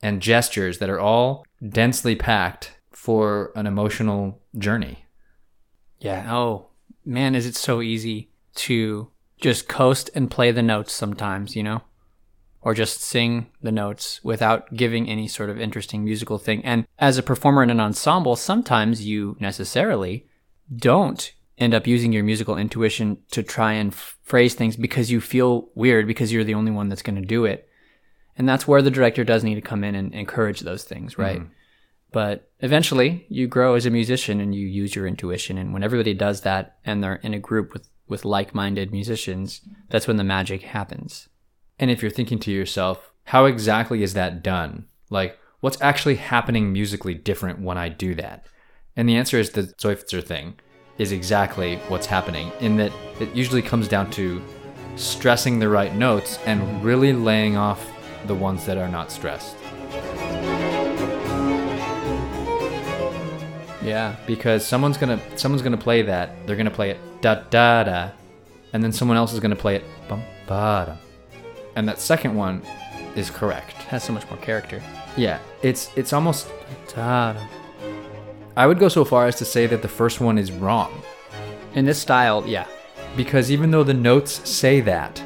and 0.02 0.20
gestures 0.20 0.78
that 0.78 0.90
are 0.90 1.00
all 1.00 1.44
densely 1.66 2.14
packed 2.14 2.76
for 2.90 3.52
an 3.56 3.66
emotional 3.66 4.40
journey. 4.58 5.06
Yeah. 5.98 6.32
Oh, 6.32 6.68
man, 7.04 7.34
is 7.34 7.46
it 7.46 7.56
so 7.56 7.80
easy 7.80 8.30
to 8.56 9.10
just 9.40 9.68
coast 9.68 10.10
and 10.14 10.30
play 10.30 10.52
the 10.52 10.62
notes 10.62 10.92
sometimes, 10.92 11.56
you 11.56 11.62
know? 11.62 11.82
Or 12.60 12.74
just 12.74 13.00
sing 13.00 13.48
the 13.60 13.72
notes 13.72 14.20
without 14.22 14.74
giving 14.74 15.08
any 15.08 15.26
sort 15.26 15.50
of 15.50 15.60
interesting 15.60 16.04
musical 16.04 16.38
thing. 16.38 16.64
And 16.64 16.86
as 16.98 17.18
a 17.18 17.22
performer 17.22 17.62
in 17.64 17.70
an 17.70 17.80
ensemble, 17.80 18.36
sometimes 18.36 19.04
you 19.04 19.36
necessarily 19.40 20.28
don't 20.76 21.32
end 21.58 21.74
up 21.74 21.86
using 21.86 22.12
your 22.12 22.24
musical 22.24 22.56
intuition 22.56 23.18
to 23.30 23.42
try 23.42 23.72
and 23.72 23.92
f- 23.92 24.18
phrase 24.22 24.54
things 24.54 24.76
because 24.76 25.10
you 25.10 25.20
feel 25.20 25.68
weird 25.74 26.06
because 26.06 26.32
you're 26.32 26.44
the 26.44 26.54
only 26.54 26.70
one 26.70 26.88
that's 26.88 27.02
going 27.02 27.20
to 27.20 27.26
do 27.26 27.44
it. 27.44 27.68
And 28.36 28.48
that's 28.48 28.66
where 28.66 28.82
the 28.82 28.90
director 28.90 29.24
does 29.24 29.44
need 29.44 29.56
to 29.56 29.60
come 29.60 29.84
in 29.84 29.94
and 29.94 30.14
encourage 30.14 30.60
those 30.60 30.84
things, 30.84 31.18
right? 31.18 31.40
Mm-hmm. 31.40 31.52
But 32.12 32.50
eventually, 32.60 33.26
you 33.28 33.46
grow 33.46 33.74
as 33.74 33.86
a 33.86 33.90
musician 33.90 34.40
and 34.40 34.54
you 34.54 34.66
use 34.66 34.94
your 34.94 35.06
intuition. 35.06 35.58
And 35.58 35.72
when 35.72 35.82
everybody 35.82 36.14
does 36.14 36.42
that 36.42 36.76
and 36.84 37.02
they're 37.02 37.16
in 37.16 37.34
a 37.34 37.38
group 37.38 37.72
with, 37.72 37.88
with 38.08 38.24
like 38.24 38.54
minded 38.54 38.92
musicians, 38.92 39.60
that's 39.88 40.06
when 40.06 40.16
the 40.16 40.24
magic 40.24 40.62
happens. 40.62 41.28
And 41.78 41.90
if 41.90 42.02
you're 42.02 42.10
thinking 42.10 42.38
to 42.40 42.52
yourself, 42.52 43.12
how 43.24 43.46
exactly 43.46 44.02
is 44.02 44.14
that 44.14 44.42
done? 44.42 44.86
Like, 45.10 45.38
what's 45.60 45.80
actually 45.80 46.16
happening 46.16 46.72
musically 46.72 47.14
different 47.14 47.60
when 47.60 47.78
I 47.78 47.88
do 47.88 48.14
that? 48.16 48.46
And 48.96 49.08
the 49.08 49.16
answer 49.16 49.38
is 49.38 49.50
the 49.50 49.62
Seufzer 49.62 50.22
thing 50.22 50.54
is 50.98 51.12
exactly 51.12 51.76
what's 51.88 52.06
happening, 52.06 52.52
in 52.60 52.76
that 52.76 52.92
it 53.20 53.34
usually 53.34 53.62
comes 53.62 53.88
down 53.88 54.10
to 54.10 54.42
stressing 54.96 55.58
the 55.58 55.68
right 55.68 55.94
notes 55.94 56.38
and 56.44 56.84
really 56.84 57.14
laying 57.14 57.56
off 57.56 57.90
the 58.26 58.34
ones 58.34 58.66
that 58.66 58.76
are 58.76 58.88
not 58.88 59.10
stressed. 59.10 59.56
Yeah. 63.82 64.14
Because 64.26 64.64
someone's 64.64 64.98
gonna 64.98 65.20
someone's 65.36 65.62
gonna 65.62 65.76
play 65.78 66.02
that, 66.02 66.46
they're 66.46 66.56
gonna 66.56 66.70
play 66.70 66.90
it 66.90 66.98
da 67.22 67.36
da 67.50 67.84
da, 67.84 68.10
and 68.74 68.84
then 68.84 68.92
someone 68.92 69.16
else 69.16 69.32
is 69.32 69.40
gonna 69.40 69.56
play 69.56 69.76
it 69.76 69.84
bum 70.08 70.22
ba 70.46 70.84
da. 70.86 70.96
And 71.76 71.88
that 71.88 71.98
second 71.98 72.34
one 72.34 72.62
is 73.16 73.30
correct. 73.30 73.72
Has 73.88 74.04
so 74.04 74.12
much 74.12 74.28
more 74.28 74.38
character. 74.38 74.82
Yeah, 75.16 75.38
it's 75.62 75.90
it's 75.96 76.12
almost 76.12 76.48
I 78.54 78.66
would 78.66 78.78
go 78.78 78.88
so 78.88 79.04
far 79.04 79.26
as 79.26 79.36
to 79.36 79.46
say 79.46 79.66
that 79.66 79.80
the 79.80 79.88
first 79.88 80.20
one 80.20 80.36
is 80.36 80.52
wrong. 80.52 81.02
In 81.74 81.86
this 81.86 81.98
style, 81.98 82.44
yeah. 82.46 82.66
Because 83.16 83.50
even 83.50 83.70
though 83.70 83.84
the 83.84 83.94
notes 83.94 84.46
say 84.48 84.80
that, 84.82 85.22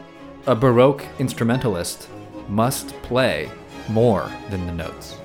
a 0.47 0.55
Baroque 0.55 1.05
instrumentalist 1.19 2.09
must 2.49 2.89
play 3.03 3.51
more 3.89 4.31
than 4.51 4.65
the 4.67 4.73
notes. 4.73 5.17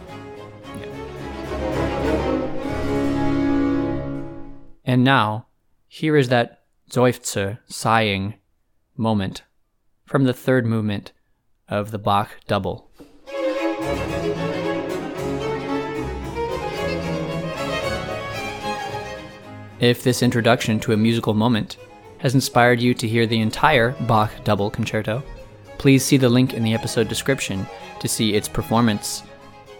And 4.84 5.04
now, 5.04 5.46
here 5.88 6.18
is 6.18 6.30
that 6.30 6.64
Seufzer, 6.90 7.60
sighing 7.68 8.34
moment 8.98 9.44
from 10.06 10.24
the 10.24 10.34
third 10.34 10.66
movement 10.66 11.12
of 11.70 11.92
the 11.92 12.00
Bach 12.00 12.32
double. 12.48 12.91
If 19.82 20.04
this 20.04 20.22
introduction 20.22 20.80
to 20.82 20.94
a 20.94 20.98
musical 20.98 21.34
moment 21.34 21.78
has 22.20 22.36
inspired 22.36 22.80
you 22.80 22.94
to 22.94 23.08
hear 23.08 23.26
the 23.26 23.42
entire 23.42 23.94
Bach 24.02 24.32
double 24.44 24.70
concerto, 24.70 25.24
please 25.80 26.06
see 26.06 26.18
the 26.18 26.30
link 26.30 26.54
in 26.54 26.62
the 26.62 26.76
episode 26.76 27.08
description 27.08 27.66
to 28.00 28.08
see 28.08 28.36
its 28.36 28.48
performance, 28.48 29.24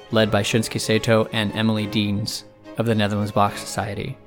led 0.10 0.32
by 0.32 0.42
Shunske 0.42 0.82
Sato 0.82 1.26
and 1.34 1.56
Emily 1.56 1.86
Deans 1.86 2.46
of 2.80 2.88
the 2.88 2.96
Netherlands 2.96 3.32
Bach 3.32 3.56
Society. 3.56 4.18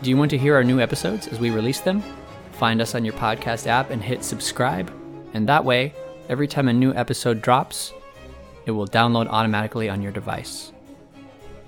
Do 0.00 0.08
you 0.08 0.16
want 0.16 0.30
to 0.30 0.38
hear 0.38 0.54
our 0.54 0.64
new 0.64 0.80
episodes 0.80 1.28
as 1.28 1.38
we 1.38 1.50
release 1.50 1.80
them? 1.80 2.02
Find 2.52 2.80
us 2.80 2.94
on 2.94 3.04
your 3.04 3.12
podcast 3.12 3.66
app 3.66 3.90
and 3.90 4.02
hit 4.02 4.24
subscribe, 4.24 4.90
and 5.34 5.46
that 5.50 5.66
way, 5.66 5.92
every 6.30 6.48
time 6.48 6.68
a 6.68 6.72
new 6.72 6.94
episode 6.94 7.42
drops, 7.42 7.92
it 8.66 8.72
will 8.72 8.86
download 8.86 9.28
automatically 9.28 9.88
on 9.88 10.02
your 10.02 10.12
device. 10.12 10.72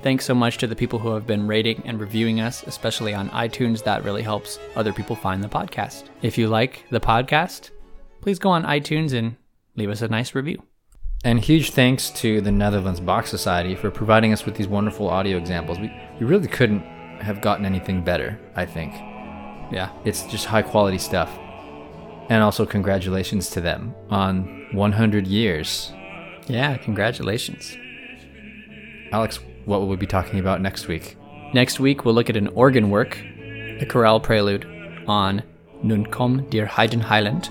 Thanks 0.02 0.24
so 0.24 0.34
much 0.34 0.58
to 0.58 0.66
the 0.66 0.76
people 0.76 0.98
who 0.98 1.12
have 1.14 1.26
been 1.26 1.48
rating 1.48 1.82
and 1.84 1.98
reviewing 1.98 2.40
us, 2.40 2.62
especially 2.64 3.14
on 3.14 3.30
iTunes. 3.30 3.82
That 3.82 4.04
really 4.04 4.22
helps 4.22 4.58
other 4.76 4.92
people 4.92 5.16
find 5.16 5.42
the 5.42 5.48
podcast. 5.48 6.04
If 6.22 6.38
you 6.38 6.46
like 6.46 6.84
the 6.90 7.00
podcast, 7.00 7.70
please 8.20 8.38
go 8.38 8.50
on 8.50 8.62
iTunes 8.64 9.12
and 9.12 9.37
leave 9.74 9.90
us 9.90 10.02
a 10.02 10.08
nice 10.08 10.34
review. 10.37 10.62
And 11.24 11.40
huge 11.40 11.72
thanks 11.72 12.11
to 12.11 12.40
the 12.40 12.52
Netherlands 12.52 13.00
Bach 13.00 13.26
Society 13.26 13.74
for 13.74 13.90
providing 13.90 14.32
us 14.32 14.44
with 14.44 14.54
these 14.54 14.68
wonderful 14.68 15.08
audio 15.08 15.37
examples. 15.37 15.80
We, 15.80 15.92
we 16.20 16.26
really 16.26 16.46
couldn't 16.46 16.82
have 17.20 17.40
gotten 17.40 17.66
anything 17.66 18.04
better, 18.04 18.38
I 18.54 18.66
think. 18.66 18.94
Yeah. 19.72 19.90
It's 20.04 20.22
just 20.26 20.46
high 20.46 20.62
quality 20.62 20.98
stuff. 20.98 21.37
And 22.30 22.42
also, 22.42 22.64
congratulations 22.64 23.50
to 23.50 23.61
them 23.61 23.94
on 24.11 24.68
100 24.72 25.26
years. 25.26 25.92
Yeah, 26.48 26.76
congratulations. 26.78 27.76
Alex, 29.12 29.40
what 29.66 29.80
will 29.80 29.88
we 29.88 29.96
be 29.96 30.06
talking 30.06 30.40
about 30.40 30.61
next 30.61 30.88
week? 30.88 31.16
Next 31.52 31.78
week, 31.78 32.04
we'll 32.04 32.14
look 32.14 32.30
at 32.30 32.37
an 32.37 32.48
organ 32.48 32.90
work, 32.90 33.18
the 33.78 33.87
chorale 33.87 34.20
prelude 34.20 34.66
on 35.06 35.42
Nun 35.82 36.06
komm 36.06 36.48
der 36.50 36.66
Heiden 36.66 37.02
Heiland, 37.02 37.46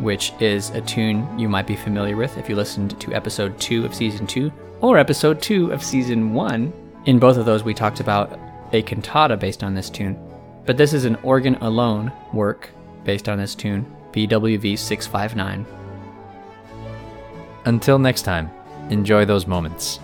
which 0.00 0.32
is 0.40 0.70
a 0.70 0.80
tune 0.82 1.38
you 1.38 1.48
might 1.48 1.66
be 1.66 1.76
familiar 1.76 2.16
with 2.16 2.36
if 2.38 2.48
you 2.48 2.56
listened 2.56 2.98
to 3.00 3.14
episode 3.14 3.58
2 3.58 3.84
of 3.84 3.94
season 3.94 4.26
2 4.26 4.52
or 4.80 4.98
episode 4.98 5.40
2 5.40 5.72
of 5.72 5.82
season 5.82 6.34
1. 6.34 6.72
In 7.06 7.18
both 7.18 7.36
of 7.36 7.46
those, 7.46 7.64
we 7.64 7.74
talked 7.74 8.00
about 8.00 8.38
a 8.72 8.82
cantata 8.82 9.36
based 9.36 9.62
on 9.62 9.74
this 9.74 9.90
tune, 9.90 10.18
but 10.66 10.76
this 10.76 10.92
is 10.92 11.04
an 11.04 11.16
organ 11.16 11.56
alone 11.56 12.12
work 12.32 12.70
based 13.04 13.28
on 13.28 13.38
this 13.38 13.54
tune, 13.54 13.84
BWV 14.12 14.78
659. 14.78 15.66
Until 17.66 17.98
next 17.98 18.22
time, 18.22 18.50
enjoy 18.90 19.24
those 19.24 19.46
moments. 19.46 19.98